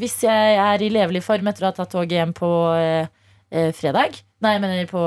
hvis 0.00 0.20
jeg 0.24 0.58
er 0.60 0.82
i 0.82 0.90
levelig 0.92 1.22
form 1.26 1.50
etter 1.50 1.66
å 1.66 1.70
ha 1.70 1.76
tatt 1.76 1.92
toget 1.92 2.16
hjem 2.16 2.32
på 2.36 2.50
eh, 2.76 3.10
eh, 3.52 3.70
fredag, 3.76 4.20
nei, 4.40 4.54
jeg 4.56 4.64
mener 4.64 4.88
på, 4.90 5.02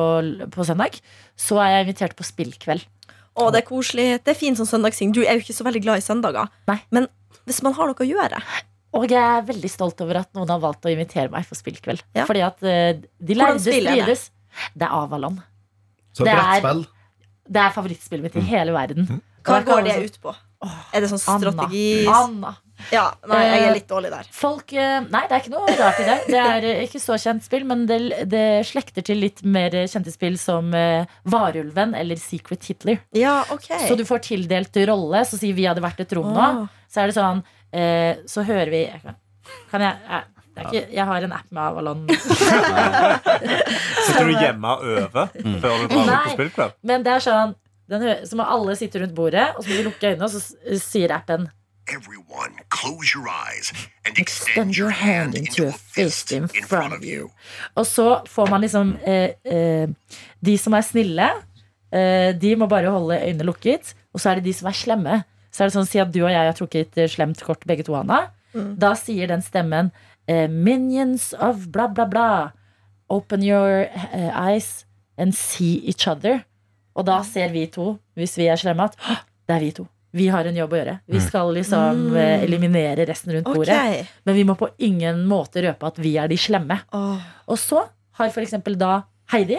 på 0.54 0.68
søndag, 0.68 1.00
så 1.40 1.58
er 1.63 1.78
jeg 1.78 1.88
invitert 1.88 2.18
på 2.20 2.28
spillkveld. 2.28 2.86
Å, 3.34 3.50
det 3.50 3.63
er 3.63 3.66
koselig. 3.66 4.06
Det 4.22 4.36
er 4.36 4.38
fint 4.38 4.60
sånn 4.60 4.70
søndagssing. 4.70 5.13
Du 5.16 5.24
er 5.24 5.40
jo 5.40 5.42
ikke 5.42 5.58
så 5.58 5.66
veldig 5.66 5.82
glad 5.82 6.04
i 6.04 6.06
søndager. 6.06 6.52
Nei. 6.70 6.78
Men 6.94 7.10
hvis 7.50 7.63
man 7.66 7.74
har 7.78 7.90
noe 7.90 8.06
å 8.06 8.08
gjøre 8.08 8.40
Og 8.94 9.10
jeg 9.10 9.18
er 9.20 9.48
veldig 9.48 9.72
stolt 9.72 10.02
over 10.06 10.22
at 10.22 10.30
noen 10.38 10.52
har 10.54 10.62
valgt 10.62 10.86
å 10.86 10.92
invitere 10.94 11.32
meg 11.34 11.48
for 11.50 11.58
spillkveld. 11.58 12.06
Ja. 12.13 12.28
Fordi 12.30 12.44
at 12.46 12.62
eh, 12.62 13.02
de 13.02 13.38
lærde 13.40 13.74
er 13.74 14.06
det? 14.06 14.20
Det 14.78 14.86
er 14.86 14.94
Avalon. 14.94 15.40
Så 16.13 16.28
Det 16.28 16.36
brettspill. 16.38 16.84
Det 17.44 17.62
er 17.62 17.76
favorittspillet 17.76 18.24
mitt 18.28 18.36
i 18.40 18.48
hele 18.48 18.74
verden. 18.76 19.08
Hva 19.44 19.60
jeg 19.60 19.68
kan 19.68 19.76
går 19.76 19.88
det 19.88 19.96
ut 20.08 20.20
på? 20.24 20.34
Er 20.96 21.04
det 21.04 21.10
sånn 21.12 21.20
strategi? 21.20 22.06
Anna. 22.08 22.54
Ja, 22.92 23.04
nei, 23.30 23.40
jeg 23.46 23.64
er 23.68 23.74
litt 23.76 23.88
dårlig 23.88 24.10
der. 24.12 24.28
Folk, 24.34 24.72
eh, 24.76 25.04
nei, 25.12 25.22
det 25.30 25.36
er 25.36 25.44
ikke 25.44 25.54
noe 25.54 25.76
rart 25.78 26.00
i 26.02 26.06
det. 26.08 26.16
Det 26.32 26.40
er 26.40 26.68
eh, 26.68 26.82
ikke 26.88 27.02
så 27.04 27.18
kjent 27.22 27.46
spill, 27.46 27.66
men 27.70 27.84
det, 27.88 28.00
det 28.32 28.46
slekter 28.68 29.06
til 29.06 29.22
litt 29.24 29.44
mer 29.46 29.76
kjente 29.92 30.12
spill 30.12 30.40
som 30.42 30.74
eh, 30.78 31.06
Varulven 31.30 31.94
eller 32.00 32.20
Secret 32.20 32.66
Hitler. 32.68 33.04
Ja, 33.16 33.42
ok. 33.54 33.70
Så 33.88 33.98
du 34.00 34.06
får 34.08 34.24
tildelt 34.30 34.80
rolle. 34.90 35.24
Så 35.28 35.40
sier 35.40 35.56
vi 35.56 35.68
hadde 35.70 35.84
vært 35.84 36.04
et 36.04 36.16
rom 36.18 36.32
nå. 36.34 36.50
Så 36.92 37.04
er 37.04 37.12
det 37.12 37.18
sånn 37.18 37.44
eh, 37.74 38.20
Så 38.30 38.44
hører 38.46 38.70
vi 38.70 38.84
Kan 39.72 39.82
jeg 39.82 40.24
ikke, 40.62 40.83
jeg 40.93 41.05
har 41.10 41.25
en 41.25 41.33
app 41.33 41.50
med 41.50 41.63
Avalon. 41.63 42.03
Sitter 44.05 44.27
du 44.29 44.33
hjemme 44.37 44.68
og 44.68 44.85
øver 44.85 45.33
før 45.33 45.42
du 45.42 45.59
drar 45.63 45.83
ut 45.83 45.89
på 45.89 46.35
spillkveld? 46.35 46.72
Men 46.85 47.05
det 47.05 47.11
er 47.18 47.25
sånn 47.25 47.55
den 47.92 48.05
Så 48.29 48.37
må 48.39 48.46
alle 48.48 48.77
sitte 48.79 49.01
rundt 49.01 49.16
bordet, 49.16 49.50
og 49.57 49.63
så 49.63 49.70
må 49.70 49.75
vi 49.75 49.83
lukke 49.89 50.13
øynene, 50.13 50.24
og 50.24 50.31
så 50.31 50.79
sier 50.79 51.11
appen 51.16 51.50
Everyone, 51.92 52.55
close 52.72 53.11
your 53.11 53.27
eyes 53.27 53.74
and 54.07 54.16
Extend 54.18 54.77
your 54.77 54.89
hand 54.89 55.35
into 55.35 55.68
a 55.68 55.74
fist 55.74 56.31
in 56.31 56.48
front 56.48 56.94
of 56.96 57.03
you. 57.03 57.27
Og 57.75 57.85
så 57.85 58.22
får 58.29 58.48
man 58.50 58.61
liksom 58.63 58.94
eh, 59.03 59.35
eh, 59.44 59.89
De 60.39 60.55
som 60.57 60.74
er 60.74 60.85
snille, 60.87 61.27
eh, 61.92 62.31
de 62.39 62.55
må 62.55 62.70
bare 62.72 62.87
holde 62.94 63.20
øynene 63.20 63.44
lukket. 63.50 63.92
Og 64.13 64.24
så 64.24 64.31
er 64.31 64.39
det 64.39 64.46
de 64.48 64.53
som 64.55 64.72
er 64.72 64.79
slemme. 64.79 65.20
Så 65.51 65.63
er 65.63 65.68
det 65.68 65.75
sånn, 65.75 65.89
Si 65.92 66.00
at 66.00 66.13
du 66.13 66.22
og 66.24 66.31
jeg 66.31 66.39
har 66.39 66.55
trukket 66.55 66.98
et 67.03 67.11
slemt 67.11 67.44
kort, 67.44 67.68
begge 67.68 67.83
to, 67.83 67.98
Anna. 68.00 68.29
Da 68.53 68.94
sier 68.96 69.27
den 69.27 69.42
stemmen 69.44 69.92
eh, 69.92 70.13
Minions 70.27 71.33
of 71.33 71.68
bla, 71.72 71.88
bla, 71.88 72.05
bla. 72.05 72.51
Open 73.09 73.44
your 73.44 73.90
eh, 73.92 74.31
eyes 74.31 74.86
and 75.18 75.36
see 75.36 75.81
each 75.83 76.07
other. 76.07 76.44
Og 76.94 77.05
da 77.07 77.20
ser 77.25 77.51
vi 77.53 77.66
to, 77.74 77.98
hvis 78.18 78.38
vi 78.38 78.48
er 78.51 78.59
slemme, 78.59 78.86
at 78.86 78.98
det 79.48 79.55
er 79.55 79.64
vi 79.64 79.72
to. 79.75 79.88
Vi 80.14 80.27
har 80.29 80.46
en 80.46 80.57
jobb 80.57 80.75
å 80.75 80.77
gjøre. 80.77 80.94
Vi 81.09 81.20
skal 81.25 81.50
liksom 81.55 82.03
mm. 82.12 82.18
eliminere 82.46 83.07
resten 83.09 83.33
rundt 83.33 83.50
bordet. 83.50 84.05
Men 84.27 84.38
vi 84.38 84.44
må 84.46 84.53
på 84.59 84.70
ingen 84.86 85.24
måte 85.29 85.64
røpe 85.66 85.90
at 85.90 85.98
vi 86.01 86.14
er 86.22 86.29
de 86.29 86.38
slemme. 86.38 86.77
Oh. 86.94 87.18
Og 87.50 87.57
så 87.57 87.81
har 88.20 88.33
for 88.33 88.46
eksempel 88.46 88.77
da 88.77 89.07
Heidi 89.33 89.57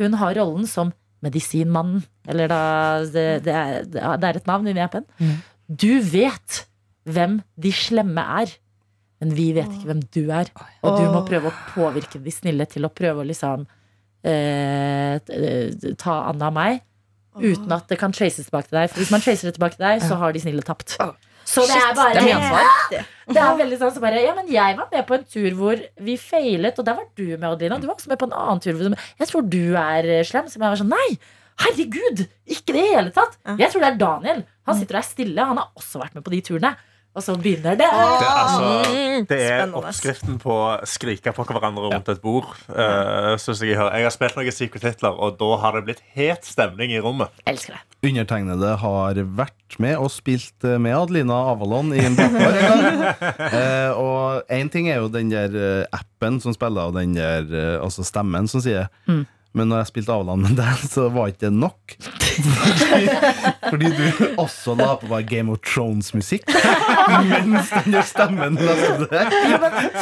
Hun 0.00 0.16
har 0.16 0.32
rollen 0.38 0.64
som 0.66 0.94
medisinmannen. 1.22 2.00
Eller 2.24 2.48
da 2.48 2.62
Det, 3.04 3.44
det, 3.44 3.52
er, 3.52 3.84
det 3.84 4.30
er 4.30 4.40
et 4.40 4.48
navn 4.48 4.70
inni 4.70 4.80
appen. 4.80 5.04
Du 5.68 6.00
vet 6.00 6.62
hvem 7.04 7.40
de 7.60 7.72
slemme 7.74 8.24
er, 8.40 8.56
men 9.22 9.34
vi 9.38 9.52
vet 9.54 9.70
ikke 9.70 9.86
hvem 9.92 10.02
du 10.14 10.22
er. 10.34 10.50
Og 10.82 10.98
du 10.98 11.04
må 11.14 11.22
prøve 11.28 11.52
å 11.52 11.58
påvirke 11.76 12.18
de 12.22 12.34
snille 12.34 12.66
til 12.70 12.88
å 12.88 12.90
prøve 12.90 13.22
å 13.22 13.26
liksom 13.28 13.68
eh, 14.26 15.20
ta 16.00 16.16
Anna 16.32 16.50
og 16.50 16.56
meg. 16.56 16.80
Uten 17.38 17.70
at 17.72 17.86
det 17.88 18.00
kan 18.00 18.12
chases 18.12 18.48
tilbake 18.48 18.68
til 18.68 18.80
deg. 18.80 18.90
For 18.90 19.00
hvis 19.00 19.12
man 19.14 19.22
chaser 19.24 19.48
det 19.48 19.54
tilbake 19.56 19.78
til 19.78 19.86
deg, 19.86 20.02
så 20.04 20.18
har 20.20 20.34
de 20.34 20.42
snille 20.42 20.64
tapt. 20.66 20.98
Så 21.48 21.64
det 21.66 21.78
er 21.78 21.94
bare 21.96 22.18
det 22.18 22.34
er 22.34 23.06
det 23.32 23.40
er 23.40 23.56
veldig 23.58 23.78
sånn 23.80 23.92
som 23.94 24.04
bare, 24.04 24.20
ja, 24.22 24.34
men 24.36 24.50
Jeg 24.50 24.76
var 24.78 24.90
med 24.92 25.06
på 25.08 25.16
en 25.16 25.24
tur 25.26 25.54
hvor 25.58 25.80
vi 26.04 26.16
feilet, 26.20 26.78
og 26.78 26.86
der 26.86 26.98
var 26.98 27.06
du 27.18 27.24
med, 27.30 27.46
Adelina. 27.48 27.78
Du 27.80 27.86
var 27.88 27.96
også 27.96 28.10
med 28.10 28.20
på 28.20 28.28
en 28.28 28.36
annen 28.36 28.62
tur. 28.62 28.74
Hvor 28.76 28.98
jeg 29.22 29.30
tror 29.30 29.46
du 29.54 29.62
er 29.78 30.10
eh, 30.18 30.24
slem. 30.26 30.50
Så 30.50 30.58
jeg 30.58 30.64
var 30.66 30.78
sånn, 30.82 30.92
nei, 30.92 31.08
herregud! 31.62 32.24
Ikke 32.50 32.74
i 32.74 32.76
det 32.76 32.86
hele 32.90 33.14
tatt. 33.14 33.38
Jeg 33.58 33.70
tror 33.72 33.84
det 33.84 33.90
er 33.92 34.00
Daniel. 34.02 34.42
Han 34.68 34.78
sitter 34.78 34.98
der 34.98 35.06
stille. 35.06 35.46
Han 35.52 35.62
har 35.62 35.70
også 35.78 36.02
vært 36.02 36.18
med 36.18 36.26
på 36.26 36.34
de 36.34 36.42
turene. 36.50 36.74
Og 37.12 37.20
så 37.20 37.34
begynner 37.36 37.76
det. 37.76 37.84
Det, 37.84 38.28
altså, 38.32 38.68
det 39.28 39.36
er 39.36 39.58
Spennende. 39.60 39.80
oppskriften 39.82 40.38
på 40.40 40.54
å 40.56 40.68
skrike 40.88 41.34
på 41.36 41.44
hverandre 41.44 41.90
rundt 41.92 42.08
et 42.08 42.22
bord. 42.24 42.48
eh, 42.72 43.34
synes 43.36 43.60
jeg, 43.60 43.74
jeg, 43.74 43.78
hører. 43.82 43.98
jeg 44.00 44.06
har 44.08 44.14
spilt 44.14 44.38
noen 44.38 44.56
Secret 44.56 44.86
Hitler, 44.88 45.18
og 45.20 45.36
da 45.40 45.50
har 45.60 45.76
det 45.76 45.82
blitt 45.90 46.00
het 46.16 46.48
stemning 46.48 46.94
i 46.96 47.02
rommet. 47.04 47.34
Jeg 47.44 47.52
elsker 47.52 47.76
det. 47.76 47.82
Undertegnede 48.08 48.72
har 48.80 49.20
vært 49.42 49.76
med 49.84 50.00
og 50.00 50.08
spilt 50.14 50.64
eh, 50.64 50.78
med 50.80 50.96
Adelina 50.96 51.36
Avalon 51.52 51.92
i 51.92 52.00
en 52.00 52.16
bakgård. 52.16 52.64
uh. 52.72 53.60
Eh, 53.60 54.00
og 54.00 54.48
én 54.56 54.72
ting 54.72 54.88
er 54.88 55.02
jo 55.04 55.12
den 55.12 55.28
der 55.32 55.84
appen 55.92 56.40
som 56.40 56.56
spiller, 56.56 56.88
og 56.88 56.96
den 56.96 57.12
der 57.18 57.44
uh, 57.52 57.84
altså 57.84 58.06
stemmen 58.08 58.48
som 58.48 58.64
sier. 58.64 58.88
Men 59.56 59.68
når 59.68 59.82
jeg 59.82 59.90
spilte 59.92 60.14
Avalon 60.14 60.44
med 60.46 60.56
deg, 60.56 60.84
så 60.94 61.08
var 61.12 61.32
ikke 61.32 61.46
det 61.46 61.52
nok. 61.60 61.96
Fordi, 62.32 63.02
fordi 63.68 63.88
du 63.92 64.22
også 64.40 64.72
la 64.78 64.94
på 64.96 65.08
bare 65.10 65.26
Game 65.28 65.52
of 65.52 65.60
Thrones-musikk 65.66 66.46
mens 67.28 67.68
den 67.74 67.92
gjør 67.92 68.06
stemmen 68.08 68.56
det. 68.56 68.76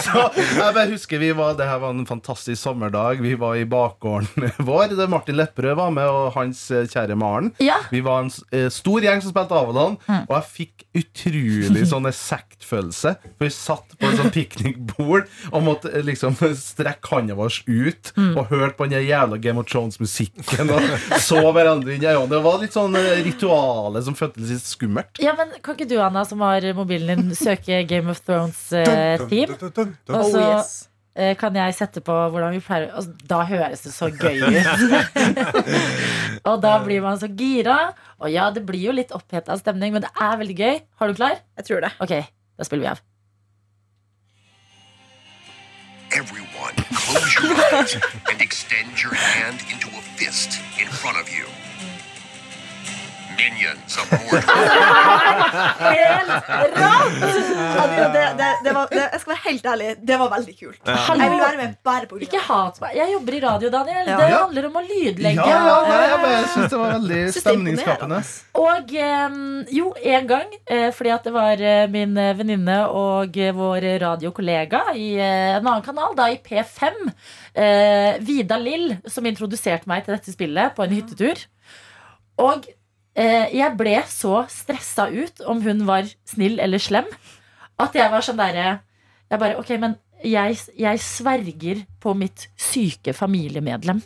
Så 0.05 0.23
jeg 0.37 0.75
bare 0.77 0.87
husker 0.93 1.19
vi 1.19 1.33
var, 1.37 1.57
Det 1.59 1.67
her 1.67 1.81
var 1.83 1.95
en 1.95 2.07
fantastisk 2.07 2.61
sommerdag. 2.63 3.19
Vi 3.25 3.35
var 3.41 3.59
i 3.59 3.65
bakgården 3.69 4.51
vår, 4.69 4.95
der 4.95 5.11
Martin 5.11 5.39
Lepperød 5.41 5.75
var 5.81 5.91
med, 5.95 6.07
og 6.07 6.31
hans 6.37 6.63
eh, 6.71 6.87
kjære 6.91 7.17
Maren. 7.19 7.51
Ja. 7.63 7.81
Vi 7.91 8.03
var 8.07 8.25
en 8.25 8.31
eh, 8.55 8.69
stor 8.73 9.03
gjeng 9.05 9.23
som 9.25 9.35
spilte 9.35 9.59
Avaland, 9.59 9.99
og 10.07 10.35
jeg 10.37 10.49
fikk 10.55 10.87
utrolig 11.03 11.85
sånn 11.91 12.09
sektfølelse. 12.15 13.17
For 13.35 13.47
vi 13.49 13.53
satt 13.55 13.97
på 13.99 14.11
et 14.11 14.21
sånn 14.21 14.33
piknikbord 14.35 15.27
og 15.51 15.67
måtte 15.67 15.91
eh, 15.93 16.05
liksom 16.07 16.39
strekke 16.39 17.11
hånda 17.15 17.37
vår 17.39 17.61
ut 17.67 18.13
og 18.37 18.45
hørte 18.53 18.77
på 18.79 18.87
den 18.91 19.09
jævla 19.09 19.40
Game 19.45 19.61
of 19.63 19.67
Thrones-musikken 19.71 20.71
og 20.75 20.85
så 21.29 21.41
hverandre 21.55 21.95
inn 21.97 22.05
i 22.05 22.09
øynene. 22.11 22.29
Det 22.33 22.41
var 22.45 22.61
litt 22.63 22.77
sånn 22.77 22.95
ritualet 23.25 24.07
som 24.07 24.17
føltes 24.19 24.53
litt 24.53 24.67
skummelt. 24.69 25.21
Ja, 25.25 25.35
men 25.39 25.53
Kan 25.65 25.77
ikke 25.79 25.89
du, 25.91 25.97
Anna, 26.03 26.23
som 26.29 26.41
har 26.45 26.65
mobilen 26.79 27.11
din, 27.27 27.35
søke 27.39 27.83
Game 27.91 28.11
of 28.13 28.23
Thrones-theme? 28.27 29.59
Og 29.61 30.21
Oh, 30.21 30.25
så 30.31 30.41
yes. 30.45 30.73
eh, 31.17 31.35
kan 31.41 31.55
jeg 31.59 31.75
sette 31.79 32.03
på 32.05 32.15
hvordan 32.33 32.55
vi 32.57 32.61
pleier 32.65 32.91
altså, 32.97 33.13
Da 33.31 33.43
høres 33.49 33.83
det 33.87 33.93
så 33.95 34.09
gøy 34.11 34.41
ut. 34.47 34.57
og 36.49 36.61
da 36.65 36.75
blir 36.85 37.03
man 37.05 37.19
så 37.21 37.29
gira. 37.31 37.79
Og 38.21 38.31
ja, 38.33 38.49
det 38.55 38.65
blir 38.69 38.89
jo 38.91 38.97
litt 38.97 39.13
oppheta 39.17 39.57
stemning, 39.61 39.95
men 39.97 40.05
det 40.07 40.13
er 40.21 40.39
veldig 40.41 40.59
gøy. 40.59 40.81
Har 41.01 41.09
du 41.13 41.19
klar? 41.21 41.39
Jeg 41.61 41.69
tror 41.71 41.87
det. 41.87 41.93
Ok, 42.05 42.17
da 42.61 42.67
spiller 42.69 42.87
vi 42.87 42.93
av. 42.95 43.03
rise 47.39 47.97
and 48.31 48.41
extend 48.41 49.03
your 49.03 49.15
hand 49.15 49.61
into 49.71 49.89
a 49.89 50.01
fist 50.01 50.61
in 50.81 50.89
front 50.89 51.19
of 51.19 51.29
you. 51.31 51.47
Ja, 56.81 58.09
det, 58.13 58.23
det, 58.39 58.49
det 58.65 58.73
var, 58.75 58.89
jeg 58.95 59.21
skal 59.23 59.33
være 59.33 59.43
helt 59.45 59.67
ærlig, 59.73 59.89
det 60.09 60.17
var 60.21 60.31
veldig 60.33 60.55
kult. 60.59 60.79
Jeg 60.87 61.31
vil 61.33 61.41
være 61.43 61.59
med 61.61 61.75
bare 61.87 62.07
på 62.09 62.17
grunn 62.17 62.25
Ikke 62.27 62.41
hat 62.45 62.81
meg. 62.83 62.95
Jeg 62.99 63.13
jobber 63.15 63.37
i 63.37 63.41
radio, 63.45 63.71
Daniel. 63.73 64.09
Ja. 64.09 64.17
Det 64.21 64.29
Ja. 64.31 64.39
handler 64.45 64.67
om 64.69 64.79
å 64.81 64.83
lydlegge. 64.87 65.47
Ja, 65.51 65.61
ja, 65.67 65.77
nei, 65.89 66.01
jeg 66.11 66.21
bare 66.25 66.41
syns 66.55 66.73
det 66.75 66.81
var 66.81 66.93
veldig 66.97 67.21
stemningsskapende. 67.37 68.21
Og 68.61 68.95
eh, 69.05 69.39
jo, 69.79 69.87
en 70.17 70.29
gang, 70.31 70.57
eh, 70.67 70.89
fordi 70.97 71.15
at 71.15 71.29
det 71.29 71.35
var 71.35 71.65
eh, 71.73 71.85
min 71.93 72.15
venninne 72.41 72.79
og 72.89 73.39
vår 73.61 73.87
radiokollega 74.03 74.83
i 74.97 75.09
en 75.21 75.67
annen 75.67 75.85
kanal, 75.87 76.15
da 76.19 76.29
i 76.33 76.39
P5, 76.45 77.01
eh, 77.55 78.19
Vida 78.27 78.59
Lill, 78.61 78.97
som 79.09 79.27
introduserte 79.27 79.89
meg 79.91 80.05
til 80.07 80.17
dette 80.17 80.35
spillet 80.35 80.77
på 80.77 80.85
en 80.87 80.95
hyttetur. 80.99 81.47
Og 82.41 82.69
jeg 83.17 83.75
ble 83.77 83.97
så 84.09 84.45
stressa 84.53 85.09
ut 85.11 85.43
om 85.51 85.59
hun 85.65 85.83
var 85.89 86.07
snill 86.29 86.61
eller 86.63 86.79
slem, 86.79 87.09
at 87.81 87.97
jeg 87.97 88.13
var 88.13 88.23
sånn 88.25 88.39
derre 88.39 88.69
Jeg 89.31 89.41
bare 89.41 89.57
Ok, 89.59 89.71
men 89.81 89.97
jeg, 90.25 90.57
jeg 90.77 91.01
sverger 91.01 91.79
på 92.03 92.13
mitt 92.19 92.47
syke 92.61 93.15
familiemedlem 93.17 94.03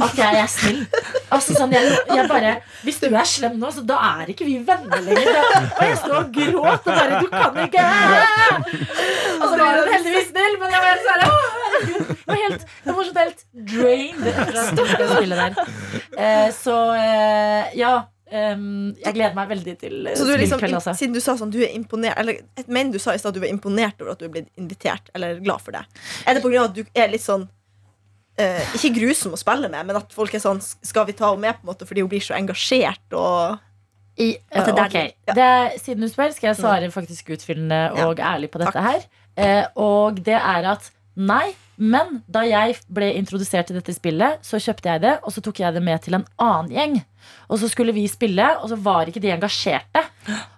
at 0.00 0.16
jeg 0.18 0.38
er 0.40 0.48
snill. 0.50 0.80
Altså 1.28 1.54
sånn, 1.54 1.72
jeg, 1.76 1.90
jeg 2.08 2.24
bare 2.30 2.54
Hvis 2.86 3.00
du 3.02 3.06
er 3.10 3.26
slem 3.28 3.58
nå, 3.60 3.68
så 3.74 3.84
da 3.86 3.98
er 4.22 4.32
ikke 4.32 4.46
vi 4.48 4.56
venner 4.64 5.02
lenger. 5.04 5.38
Og 5.68 5.82
jeg 5.84 5.98
sto 6.00 6.14
og 6.16 6.32
gråt 6.34 6.88
og 6.88 6.88
bare 6.88 7.20
Du 7.22 7.28
kan 7.32 7.58
ikke 7.66 7.84
Og 9.36 9.44
så 9.44 9.52
var 9.52 9.78
hun 9.78 9.92
heldigvis 9.92 10.30
snill, 10.32 10.58
men 10.62 10.74
jeg 10.74 10.84
var 10.84 10.88
helt 10.88 11.08
sånn 11.08 11.24
«Å, 11.28 11.40
herregud». 11.64 12.12
Jeg 12.18 12.28
var 12.28 12.40
helt, 12.44 12.68
jeg 12.88 12.96
var 12.96 13.08
sånn 13.08 13.20
helt 13.22 13.44
drained 13.72 14.26
at 14.32 14.54
jeg 15.20 15.28
der. 15.34 15.58
Eh, 16.18 16.48
så 16.56 16.78
eh, 16.96 17.76
ja. 17.78 17.92
Em, 18.30 18.64
jeg 19.00 19.14
gleder 19.16 19.36
meg 19.36 19.50
veldig 19.52 19.74
til 19.80 20.08
eh, 20.08 20.16
Så 20.18 20.26
du 20.28 20.32
liksom, 20.38 20.62
altså. 20.68 20.94
Siden 20.98 21.14
du 21.16 21.20
sa 21.24 21.36
sånn, 21.38 21.52
du 21.54 21.60
er 21.64 21.74
imponert 21.76 22.18
Eller 22.20 22.42
et 22.58 22.72
men 22.72 22.92
du 22.94 22.98
sa 23.02 23.14
i 23.14 23.20
stad 23.20 23.36
du 23.36 23.42
var 23.42 23.52
imponert 23.52 24.00
over 24.02 24.14
at 24.14 24.22
du 24.22 24.26
er 24.28 24.34
blitt 24.34 24.50
invitert, 24.60 25.10
eller 25.16 25.40
glad 25.44 25.64
for 25.64 25.76
det. 25.76 25.84
Er 26.26 26.36
det 26.36 26.42
pga. 26.44 26.66
at 26.66 26.76
du 26.76 26.82
er 26.86 27.12
litt 27.12 27.24
sånn 27.24 27.46
uh, 28.40 28.74
Ikke 28.78 28.92
grusom 28.98 29.36
å 29.36 29.40
spille 29.40 29.70
med, 29.72 29.88
men 29.88 30.00
at 30.00 30.12
folk 30.16 30.34
er 30.34 30.42
sånn 30.44 30.60
Skal 30.62 31.08
vi 31.08 31.16
ta 31.18 31.32
henne 31.32 31.46
med, 31.46 31.60
på 31.60 31.66
en 31.66 31.72
måte 31.72 31.88
fordi 31.88 32.04
hun 32.04 32.12
blir 32.12 32.24
så 32.24 32.36
engasjert 32.38 33.16
og 33.16 33.58
I, 34.18 34.34
uh, 34.54 34.58
det 34.58 34.74
er 34.74 34.82
ok, 34.84 34.98
ja. 35.30 35.38
det 35.38 35.52
Siden 35.84 36.04
du 36.04 36.10
spør, 36.10 36.34
skal 36.36 36.52
jeg 36.52 36.60
svare 36.60 36.90
faktisk 36.94 37.32
utfyllende 37.36 37.80
Ja. 37.88 38.08
og 38.08 38.20
ærlig 38.20 38.52
på 38.52 38.60
dette 38.62 38.82
her. 38.82 39.08
Uh, 39.38 39.64
og 39.78 40.22
det 40.26 40.36
er 40.38 40.72
at 40.74 40.90
nei, 41.18 41.54
men 41.78 42.20
da 42.26 42.42
jeg 42.42 42.76
ble 42.90 43.12
introdusert 43.18 43.68
til 43.70 43.78
dette 43.78 43.94
spillet, 43.94 44.40
så 44.42 44.58
kjøpte 44.58 44.90
jeg 44.90 45.02
det, 45.04 45.12
og 45.22 45.30
så 45.34 45.42
tok 45.44 45.60
jeg 45.62 45.76
det 45.76 45.82
med 45.86 46.02
til 46.02 46.18
en 46.18 46.24
annen 46.42 46.72
gjeng. 46.74 46.96
Og 47.48 47.60
så 47.62 47.68
skulle 47.70 47.94
vi 47.94 48.02
spille, 48.10 48.46
og 48.58 48.66
så 48.72 48.78
var 48.82 49.06
ikke 49.10 49.22
de 49.22 49.30
engasjerte. 49.34 50.02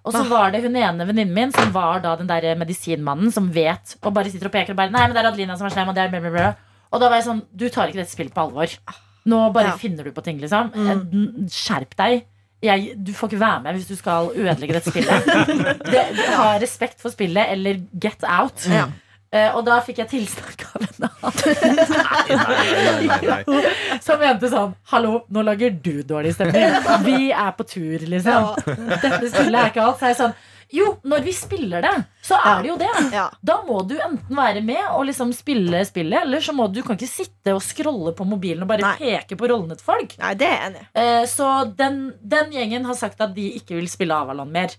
Og 0.05 0.15
så 0.17 0.23
var 0.31 0.55
det 0.55 0.63
hun 0.65 0.79
ene 0.81 1.07
venninnen 1.07 1.35
min 1.37 1.53
som 1.53 1.71
var 1.75 2.01
da 2.05 2.15
den 2.17 2.31
der 2.31 2.49
medisinmannen 2.59 3.31
som 3.35 3.51
vet, 3.53 3.97
og 4.01 4.15
bare 4.17 4.33
sitter 4.33 4.49
og 4.49 4.55
peker 4.57 4.73
og 4.75 4.81
bare 4.81 4.95
Nei, 4.95 5.05
men 5.07 5.15
det 5.17 5.23
er 5.23 5.29
Adelina 5.31 5.59
som 5.61 5.69
er 5.69 5.75
slem, 5.77 5.93
og 5.93 5.99
det 5.99 6.07
er 6.07 6.13
bla, 6.15 6.23
bla, 6.25 6.33
bla. 6.35 6.49
Og 6.91 6.99
da 7.03 7.11
var 7.13 7.21
jeg 7.21 7.29
sånn 7.29 7.45
Du 7.55 7.69
tar 7.71 7.91
ikke 7.93 8.01
dette 8.01 8.15
spillet 8.17 8.35
på 8.35 8.43
alvor. 8.49 8.73
Nå 9.31 9.41
bare 9.55 9.75
Ja. 9.75 9.77
finner 9.79 10.05
du 10.09 10.13
på 10.17 10.25
ting, 10.25 10.41
liksom. 10.41 10.73
Mm. 10.75 11.47
Skjerp 11.53 11.93
deg. 12.01 12.25
Jeg, 12.65 12.95
du 12.97 13.13
får 13.17 13.31
ikke 13.31 13.41
være 13.41 13.61
med 13.65 13.77
hvis 13.79 13.89
du 13.89 13.95
skal 13.97 14.33
ødelegge 14.35 14.75
dette 14.77 14.91
spillet. 14.93 15.29
Det, 15.93 16.03
ha 16.37 16.49
respekt 16.61 17.01
for 17.01 17.13
spillet, 17.13 17.53
eller 17.55 17.79
get 18.01 18.25
out. 18.25 18.67
Ja. 18.69 18.89
Uh, 19.31 19.55
og 19.55 19.63
da 19.69 19.77
fikk 19.87 20.01
jeg 20.03 20.11
tilsnakk 20.11 20.65
av 20.75 20.89
som 24.01 24.19
mente 24.21 24.49
sånn 24.51 24.75
Hallo, 24.93 25.25
nå 25.29 25.43
lager 25.47 25.71
du 25.75 26.03
dårlig 26.07 26.35
stemning. 26.37 26.65
Vi 27.05 27.31
er 27.31 27.53
på 27.57 27.65
tur, 27.69 27.99
liksom. 28.15 28.55
Dette 28.67 29.29
skulle 29.29 29.57
jeg 29.59 29.69
ikke 29.75 29.85
alt. 29.85 29.99
Så 30.01 30.05
er 30.07 30.13
jeg 30.15 30.21
sånn 30.23 30.35
Jo, 30.73 30.93
når 31.03 31.25
vi 31.27 31.33
spiller 31.35 31.83
det, 31.83 31.93
så 32.23 32.37
er 32.47 32.61
det 32.63 32.69
jo 32.71 32.77
det. 32.79 32.91
Ja. 33.13 33.25
Da 33.43 33.57
må 33.67 33.81
du 33.89 33.97
enten 33.99 34.37
være 34.39 34.61
med 34.63 34.83
og 34.93 35.05
liksom 35.09 35.33
spille 35.35 35.81
spillet, 35.89 36.23
eller 36.23 36.41
så 36.45 36.53
må 36.55 36.69
du, 36.71 36.79
du 36.81 36.87
kan 36.87 36.95
ikke 36.99 37.09
sitte 37.11 37.55
og 37.57 37.63
scrolle 37.65 38.13
på 38.15 38.27
mobilen 38.29 38.63
og 38.63 38.71
bare 38.71 38.85
Nei. 38.85 38.95
peke 39.01 39.37
på 39.41 39.49
rollene 39.51 39.75
til 39.79 39.85
folk. 39.89 40.15
Nei, 40.23 40.35
det 40.39 40.47
er 40.47 40.63
enig. 40.69 40.85
Eh, 40.95 41.25
så 41.31 41.49
den, 41.79 42.13
den 42.23 42.53
gjengen 42.55 42.87
har 42.87 42.95
sagt 42.99 43.21
at 43.21 43.35
de 43.35 43.49
ikke 43.59 43.75
vil 43.81 43.89
spille 43.91 44.15
Avalon 44.15 44.53
mer. 44.55 44.77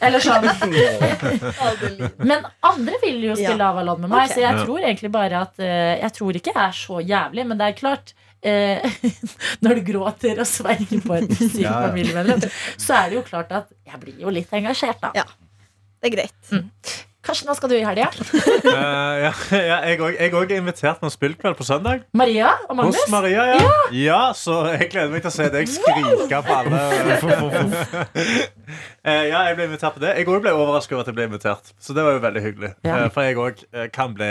Eller 0.00 0.22
sånn. 0.24 0.46
Men 2.30 2.46
andre 2.64 2.98
vil 3.02 3.20
jo 3.28 3.34
spille 3.36 3.58
Ja. 3.58 3.70
Avalon 3.72 4.00
med 4.04 4.10
meg, 4.10 4.24
okay. 4.26 4.34
så 4.34 4.40
jeg 4.44 4.56
Ja. 4.58 4.64
tror 4.64 4.78
egentlig 4.80 5.10
bare 5.12 5.40
at 5.44 5.58
eh, 5.60 6.00
Jeg 6.02 6.12
tror 6.18 6.36
ikke 6.38 6.52
jeg 6.54 6.64
er 6.68 6.72
så 6.76 7.00
jævlig, 7.04 7.46
men 7.46 7.58
det 7.58 7.66
er 7.68 7.78
klart 7.78 8.14
eh, 8.42 8.86
Når 9.64 9.80
du 9.80 9.84
gråter 9.92 10.38
og 10.42 10.48
sverger 10.48 11.02
på 11.04 11.18
et 11.18 11.34
sykt 11.34 11.60
Ja, 11.62 11.74
ja. 11.74 11.88
familiemedlem, 11.88 12.46
så 12.76 13.02
er 13.02 13.12
det 13.12 13.20
jo 13.20 13.26
klart 13.26 13.52
at 13.52 13.74
jeg 13.88 14.02
blir 14.04 14.24
jo 14.24 14.32
litt 14.34 14.52
engasjert, 14.54 15.00
da. 15.02 15.12
Ja. 15.16 15.26
Det 15.98 16.12
er 16.12 16.16
greit. 16.20 16.98
Karsten, 17.28 17.48
hva 17.50 17.54
skal 17.58 17.68
du 17.68 17.74
i 17.76 17.82
helga? 17.84 18.06
uh, 18.08 19.16
ja, 19.20 19.32
ja, 19.52 19.78
jeg 19.90 19.98
òg 20.32 20.52
er 20.54 20.60
invitert 20.62 21.02
med 21.02 21.10
en 21.10 21.12
spillkveld 21.12 21.58
på 21.58 21.66
søndag. 21.66 22.06
Maria 22.16 22.54
og 22.70 22.78
Magnus? 22.78 22.96
Hos 23.02 23.10
Maria, 23.12 23.42
ja. 23.50 23.72
ja. 23.92 24.20
Så 24.38 24.54
jeg 24.70 24.88
gleder 24.94 25.10
meg 25.12 25.24
til 25.26 25.28
å 25.28 25.34
se 25.34 25.48
deg 25.52 25.68
skrike 25.68 26.40
på 26.46 26.56
alle. 26.56 26.80
uh, 29.04 29.24
ja, 29.32 29.42
jeg 29.50 29.58
ble 29.58 29.66
invitert 29.68 29.98
på 29.98 30.04
det. 30.06 30.14
Jeg 30.20 30.30
òg 30.30 30.40
ble 30.46 30.54
overrasket 30.56 30.96
over 30.96 31.04
at 31.04 31.10
jeg 31.10 31.18
ble 31.18 31.28
invitert. 31.28 31.74
Så 31.82 31.96
det 31.98 32.06
var 32.06 32.16
jo 32.16 32.24
veldig 32.24 32.44
hyggelig. 32.46 32.72
Ja. 32.86 33.02
Eh, 33.02 33.10
For 33.12 33.26
jeg 33.26 33.42
òg 33.42 33.60
kan 33.92 34.16
bli 34.16 34.30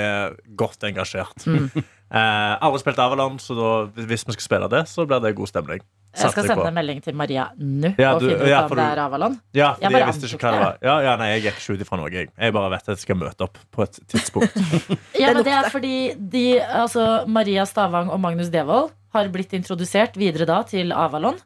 godt 0.64 0.88
engasjert. 0.90 1.46
Mm. 1.46 1.68
Eh, 2.08 2.54
alle 2.64 2.80
spilte 2.80 3.04
Avalon, 3.04 3.36
så 3.44 3.56
da, 3.58 3.70
hvis 4.00 4.24
vi 4.28 4.36
skal 4.38 4.46
spille 4.46 4.68
det, 4.72 4.86
så 4.88 5.06
blir 5.08 5.20
det 5.24 5.34
god 5.36 5.50
stemning. 5.52 5.82
Jeg 6.18 6.32
skal 6.32 6.48
sende 6.48 6.64
på. 6.64 6.68
en 6.72 6.78
melding 6.78 7.02
til 7.04 7.14
Maria 7.14 7.44
nå 7.60 7.92
Ja, 8.00 8.16
og 8.16 8.24
finne 8.24 8.38
ut 8.42 8.50
ja, 8.50 8.62
om 8.66 8.72
det 8.80 8.86
er 8.86 9.02
Avalon. 9.04 9.36
Ja, 9.54 9.68
Jeg 9.78 9.92
bare 9.92 10.00
jeg 10.02 10.08
visste 10.10 10.30
ikke 10.32 10.48
hva 10.48 10.54
det 10.56 10.62
var. 10.64 10.78
Ja, 10.82 10.96
ja, 11.06 11.12
nei, 11.20 11.28
jeg 11.36 11.44
gikk 11.44 11.60
ikke 11.60 11.76
ut 11.76 11.84
ifra 11.86 12.00
noe. 12.00 12.10
Jeg, 12.14 12.30
jeg 12.34 12.56
bare 12.56 12.72
vet 12.74 12.88
at 12.88 12.94
jeg 12.96 13.04
skal 13.04 13.20
møte 13.20 13.46
opp 13.46 13.60
på 13.76 13.84
et 13.86 14.00
tidspunkt. 14.10 14.56
Ja, 15.22 15.34
men 15.36 15.44
det 15.46 15.54
er 15.54 15.70
fordi 15.74 15.98
de, 16.18 16.46
altså 16.64 17.06
Maria 17.30 17.66
Stavang 17.70 18.10
og 18.14 18.22
Magnus 18.24 18.50
Devold 18.54 18.90
har 19.14 19.30
blitt 19.34 19.54
introdusert 19.58 20.18
videre 20.18 20.48
da 20.50 20.62
til 20.68 20.94
Avalon. 20.96 21.38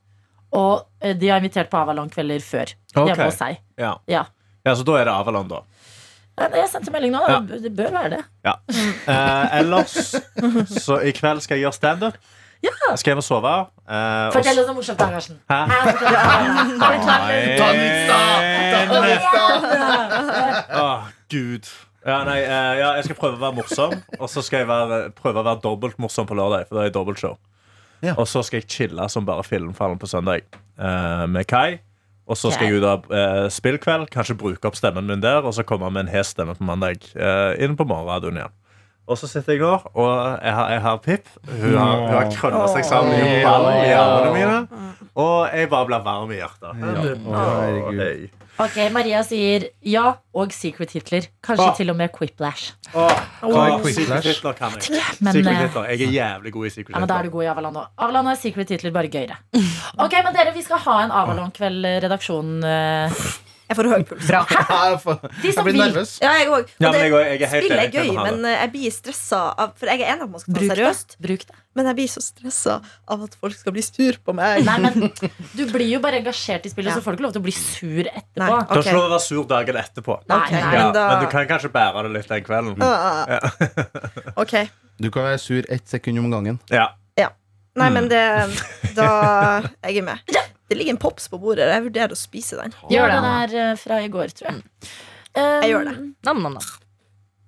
Og 0.56 0.86
eh, 1.02 1.16
de 1.18 1.32
har 1.32 1.42
invitert 1.42 1.72
på 1.72 1.80
Avalon-kvelder 1.82 2.44
før. 2.44 2.74
Okay. 2.94 3.12
Hjemme 3.12 3.28
hos 3.28 3.40
seg. 3.42 3.60
Ja. 3.80 3.94
Ja. 4.12 4.26
ja, 4.68 4.76
Så 4.76 4.88
da 4.88 4.98
er 5.00 5.08
det 5.10 5.16
Avalon, 5.16 5.52
da. 5.52 5.62
Ja, 6.42 6.48
Jeg 6.62 6.70
sendte 6.74 6.92
melding 6.94 7.14
nå. 7.16 7.22
Ja. 7.30 7.40
Det 7.48 7.62
det 7.68 7.72
bør 7.78 7.92
være 7.96 8.10
det. 8.18 8.22
Ja. 8.48 8.56
Eh, 8.74 9.58
ellers 9.62 9.98
så 10.82 10.98
i 11.06 11.14
kveld 11.16 11.42
skal 11.46 11.58
jeg 11.60 11.68
gjøre 11.68 11.78
standup. 11.78 12.18
Jeg 12.62 12.98
skal 13.02 13.12
hjem 13.16 13.22
og 13.22 13.26
sove. 13.26 13.52
eh, 13.90 14.28
Fortell 14.36 14.60
oss 14.62 14.68
noe 14.70 14.76
morsomt, 14.78 15.00
da, 15.02 15.08
Karsten. 15.16 15.40
Hæ? 15.50 15.62
Åh, 20.82 21.08
Gud. 21.32 21.66
Ja, 22.06 22.24
nei, 22.26 22.40
eh, 22.42 22.74
ja, 22.80 22.88
jeg 22.98 23.06
skal 23.06 23.18
prøve 23.20 23.38
å 23.38 23.42
være 23.44 23.58
morsom, 23.60 23.92
og 24.18 24.30
så 24.32 24.42
skal 24.46 24.64
jeg 24.64 24.70
være, 24.72 25.00
prøve 25.18 25.42
å 25.44 25.46
være 25.46 25.62
dobbelt 25.62 26.00
morsom 26.02 26.26
på 26.30 26.38
lørdag. 26.38 26.66
For 26.70 26.80
det 26.80 26.88
er 26.90 26.96
dobbeltshow. 26.96 27.36
Ja. 28.02 28.16
Og 28.18 28.26
så 28.30 28.42
skal 28.46 28.64
jeg 28.64 28.70
chille 28.74 29.06
som 29.14 29.28
bare 29.28 29.44
filmfallen 29.46 30.00
på 30.02 30.10
søndag 30.10 30.42
eh, 30.50 31.26
med 31.30 31.46
Kai. 31.50 31.78
Og 32.30 32.38
så 32.38 32.52
skal 32.54 32.70
jeg 32.70 32.80
ut 32.80 32.86
av 32.88 33.08
eh, 33.12 33.48
spillkveld, 33.52 34.10
kanskje 34.14 34.38
bruke 34.40 34.70
opp 34.70 34.78
stemmen 34.78 35.08
min 35.10 35.24
der, 35.24 35.42
og 35.44 35.56
så 35.58 35.66
komme 35.68 35.90
med 35.92 36.06
en 36.06 36.12
hes 36.14 36.32
stemme 36.36 36.54
på 36.56 36.64
mandag 36.68 37.02
eh, 37.16 37.54
inn 37.66 37.74
på 37.80 37.88
morgenradioen 37.90 38.38
igjen. 38.40 38.54
Og 39.10 39.18
så 39.20 39.28
sitter 39.28 39.58
jeg 39.58 39.64
der, 39.64 39.88
og 39.98 40.12
jeg 40.46 40.54
har, 40.56 40.70
jeg 40.72 40.82
har 40.86 41.00
Pip. 41.04 41.32
Hun 41.50 41.74
har, 41.76 41.96
hun 42.06 42.14
har 42.14 42.30
krølla 42.32 42.68
seg 42.72 42.86
sammen 42.88 43.18
i 43.18 43.42
armene 43.44 44.30
mine. 44.38 44.60
Og 45.20 45.50
jeg 45.52 45.68
bare 45.74 45.90
blir 45.90 46.06
varm 46.06 46.32
i 46.32 46.38
hjertet. 46.38 46.86
Å, 47.26 47.42
herregud. 47.42 48.38
Ok, 48.62 48.78
Maria 48.94 49.24
sier 49.26 49.64
ja 49.90 50.04
og 50.38 50.52
Secret 50.54 50.92
Hitler. 50.94 51.26
Kanskje 51.42 51.66
Åh. 51.66 51.76
til 51.80 51.90
og 51.94 51.98
med 51.98 52.12
Quiplash. 52.14 52.76
Åh, 52.94 53.22
Hva 53.42 53.64
er 53.66 53.78
Quiplash? 53.82 53.98
Secret? 53.98 54.28
Hitler 54.28 54.58
kan 54.60 54.76
jeg. 54.78 55.02
Men, 55.20 55.34
Secret 55.34 55.52
eh, 55.54 55.62
Hitler. 55.64 55.88
Jeg 55.90 56.06
er 56.08 56.14
jævlig 56.18 56.54
god 56.54 56.68
i 56.68 56.70
Secret 56.70 56.92
Hitler. 56.92 57.00
Ja, 57.00 57.06
men 57.06 57.10
Da 57.10 57.18
er 57.18 57.30
du 57.30 57.34
god 57.34 57.44
i 57.48 57.50
Avalon 57.54 57.80
òg. 57.82 57.88
Avalon 57.98 58.30
er 58.30 58.38
Secret 58.42 58.74
Hitler, 58.76 58.94
bare 58.94 59.10
gøyere. 59.14 59.40
Ok, 59.98 60.18
men 60.22 60.36
dere, 60.38 60.54
Vi 60.54 60.66
skal 60.66 60.84
ha 60.86 60.98
en 61.06 61.16
Avalon-kveld, 61.24 61.88
eh, 61.90 61.98
redaksjonen. 62.06 62.68
Jeg 63.72 63.78
får 63.80 63.88
høy 63.88 64.04
puls. 64.10 64.28
Jeg 64.28 64.98
får- 65.06 65.22
jeg 65.48 65.64
blir 65.64 65.78
nervøs. 65.80 66.10
Ja, 66.22 66.32
jeg 66.42 66.50
òg. 66.52 66.68
Ja, 66.84 66.92
men 66.92 67.00
jeg, 67.00 67.12
jeg, 67.12 67.42
er 67.42 67.52
helt 67.54 67.66
Spillet 67.66 67.84
er 67.86 67.92
gøy, 67.96 68.10
men 68.20 68.44
jeg 68.52 68.72
blir 68.74 68.92
stressa 68.92 69.40
av 69.56 69.72
For 69.80 69.88
jeg 69.88 70.02
er 70.04 70.12
enig 70.12 70.26
av 70.26 70.28
at 70.28 70.34
man 70.36 70.42
skal 70.44 70.54
ta 70.54 70.60
Bruk 70.60 70.68
det 70.68 70.76
det. 70.76 70.78
seriøst, 70.82 71.16
Bruk 71.24 71.46
det. 71.48 71.56
men 71.80 71.88
jeg 71.92 71.96
blir 72.02 72.10
så 72.12 72.22
stressa 72.26 72.76
av 73.08 73.24
at 73.24 73.38
folk 73.40 73.56
skal 73.56 73.76
bli 73.78 73.82
sur 73.88 74.20
på 74.28 74.36
meg. 74.36 74.66
Nei, 74.68 74.78
men 74.84 75.08
Du 75.56 75.64
blir 75.72 75.88
jo 75.94 76.00
bare 76.04 76.20
engasjert 76.20 76.68
i 76.68 76.74
spillet, 76.74 76.92
Ja. 76.92 77.00
så 77.00 77.06
får 77.06 77.16
du 77.16 77.22
ikke 77.22 77.28
lov 77.30 77.34
til 77.38 77.42
å 77.42 77.48
bli 77.48 77.56
sur 77.56 78.04
etterpå. 78.12 78.52
Du 78.52 78.60
okay. 78.60 78.76
Da 78.76 78.82
ikke 78.84 78.96
du 79.00 79.10
være 79.16 79.22
sur 79.24 79.44
dagen 79.56 79.76
etterpå. 79.86 80.20
Nei, 80.28 80.38
okay. 80.44 80.60
nei. 80.62 80.74
Ja, 80.76 80.84
men 80.84 80.94
da 81.00 81.08
men 81.16 81.24
du 81.24 81.32
kan 81.32 81.48
kanskje 81.48 81.72
bære 81.72 82.04
det 82.04 82.12
litt 82.20 82.28
den 82.36 82.44
kvelden. 82.44 82.76
Ah, 82.82 83.40
Ok. 84.44 84.58
Du 85.02 85.10
kan 85.10 85.24
være 85.32 85.40
sur 85.40 85.64
ett 85.70 85.88
sekund 85.88 86.20
om 86.20 86.30
gangen. 86.32 86.60
Ja. 86.70 86.90
Nei, 87.74 87.88
Mm. 87.88 87.94
men 87.94 88.08
det 88.12 88.96
Da 88.98 89.62
Jeg 89.88 90.02
er 90.02 90.04
med. 90.04 90.20
Det 90.72 90.78
ligger 90.80 90.96
en 90.96 91.00
pops 91.04 91.26
på 91.28 91.36
bordet. 91.42 91.66
Jeg 91.68 91.84
vurderer 91.90 92.14
å 92.16 92.20
spise 92.20 92.56
den. 92.62 92.72
Gjør 92.88 93.10
det, 93.12 93.16
den 93.18 93.26
Anna. 93.28 93.32
er 93.44 93.56
eh, 93.60 93.72
fra 93.82 93.98
i 94.00 94.08
går, 94.14 94.32
tror 94.38 94.48
jeg. 94.54 94.62
Um, 95.36 95.42
Jeg 95.66 95.72
gjør 95.74 95.90
det. 95.90 95.96
Nam, 96.28 96.40
nam, 96.46 96.56
nam. 96.56 96.64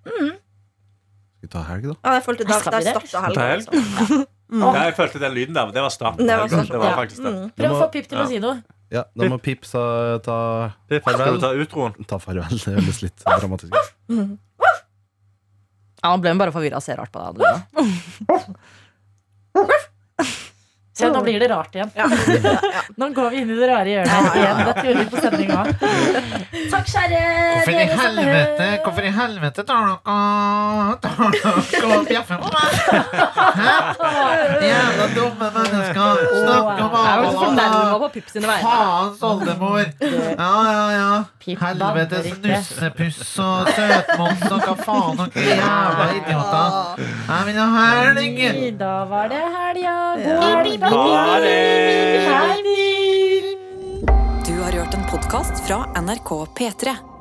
Skal 0.03 1.47
vi 1.47 1.51
ta 1.53 1.61
helg, 1.69 1.87
da? 1.87 1.95
Ja, 2.03 2.13
jeg 2.17 2.23
følte 2.27 2.45
da, 2.47 2.57
der 2.59 2.83
starta 2.83 3.09
Ta 3.13 3.21
helga. 3.29 3.47
helg? 3.53 3.71
Liksom. 3.71 4.25
Ja, 4.53 4.71
jeg 4.89 4.95
følte 4.99 5.19
den 5.23 5.33
lyden 5.33 5.55
der, 5.55 5.65
men 5.69 5.73
det 5.75 5.81
var 5.87 5.93
starten. 5.95 6.27
Det 6.27 6.35
var 6.37 6.51
Det 6.51 6.77
var 6.77 6.89
ja. 6.91 6.95
faktisk 6.99 7.23
det. 7.23 7.31
Mm. 7.33 7.49
Prøv 7.57 7.71
å 7.73 7.79
få 7.79 7.87
Pip 7.95 8.07
til 8.11 8.19
å 8.21 8.27
si 8.29 8.39
noe. 8.43 8.59
Ja, 8.93 9.05
da 9.17 9.29
må 9.31 9.39
Pip 9.41 9.63
sa, 9.65 9.81
ta 10.21 10.37
Pip, 10.91 11.07
Skal 11.07 11.39
du 11.39 11.41
ta 11.41 11.53
utroen? 11.57 11.95
Ta 12.05 12.19
farvel. 12.21 12.59
Det 12.59 12.75
høres 12.75 12.99
litt 13.07 13.23
dramatisk 13.25 13.73
ut. 13.73 13.93
Ja, 16.03 16.11
Han 16.11 16.21
ble 16.21 16.35
bare 16.37 16.51
forvirra 16.53 16.77
og 16.77 16.85
ser 16.85 16.99
rart 16.99 17.11
på 17.15 17.23
deg. 17.39 17.47
Se, 21.03 21.09
nå 21.13 21.21
blir 21.25 21.39
det 21.43 21.49
rart 21.51 21.75
igjen. 21.75 21.91
Nå 22.99 23.09
går 23.17 23.29
vi 23.33 23.41
inn 23.43 23.51
i 23.51 23.57
det 23.59 23.67
rare 23.69 23.89
hjørnet 23.93 24.37
igjen. 24.39 24.61
Dette 24.69 24.85
gjorde 24.87 25.01
vi 25.03 25.07
på 25.11 25.17
sending 25.23 25.49
òg. 25.53 25.67
Takk, 26.73 26.85
kjære 26.93 27.21
Hvorfor 27.53 27.71
i 27.73 27.87
helvete. 28.03 28.67
Hvorfor 28.83 29.03
i 29.07 29.11
helvete 29.17 29.65
tar 29.67 29.81
dere 29.87 29.97
Tar 31.03 31.35
dere 31.35 31.97
og 31.97 32.07
bjeffer 32.07 32.37
på 32.39 32.47
meg? 32.53 32.71
Jævla 34.63 35.07
dumme 35.15 35.47
mennesker. 35.57 36.23
Snakker 36.43 36.83
om 36.83 36.91
vegne. 36.95 38.53
Faens 38.63 39.23
oldemor. 39.23 39.83
Ja, 40.01 40.51
ja, 40.71 40.85
ja. 40.97 41.11
Helvetes 41.43 42.29
nussepuss 42.43 43.19
og 43.43 43.67
søtmons 43.75 44.45
og 44.47 44.59
hva 44.63 44.75
faen 44.85 45.19
dere 45.35 45.57
jævla 45.59 46.05
idioter. 46.19 46.69
Jeg 47.03 47.41
vil 47.49 47.59
ha 47.59 47.67
helg. 47.77 48.79
Da 48.79 48.93
var 49.11 49.27
det 49.33 49.43
helga. 49.57 49.95
God 50.23 50.43
helg. 50.43 50.87
Ha 50.93 51.39
det! 51.39 52.53
Du 54.47 54.61
har 54.61 54.71
hørt 54.71 54.93
en 54.93 55.05
podkast 55.11 55.67
fra 55.67 56.01
NRK 56.01 56.29
P3. 56.29 57.12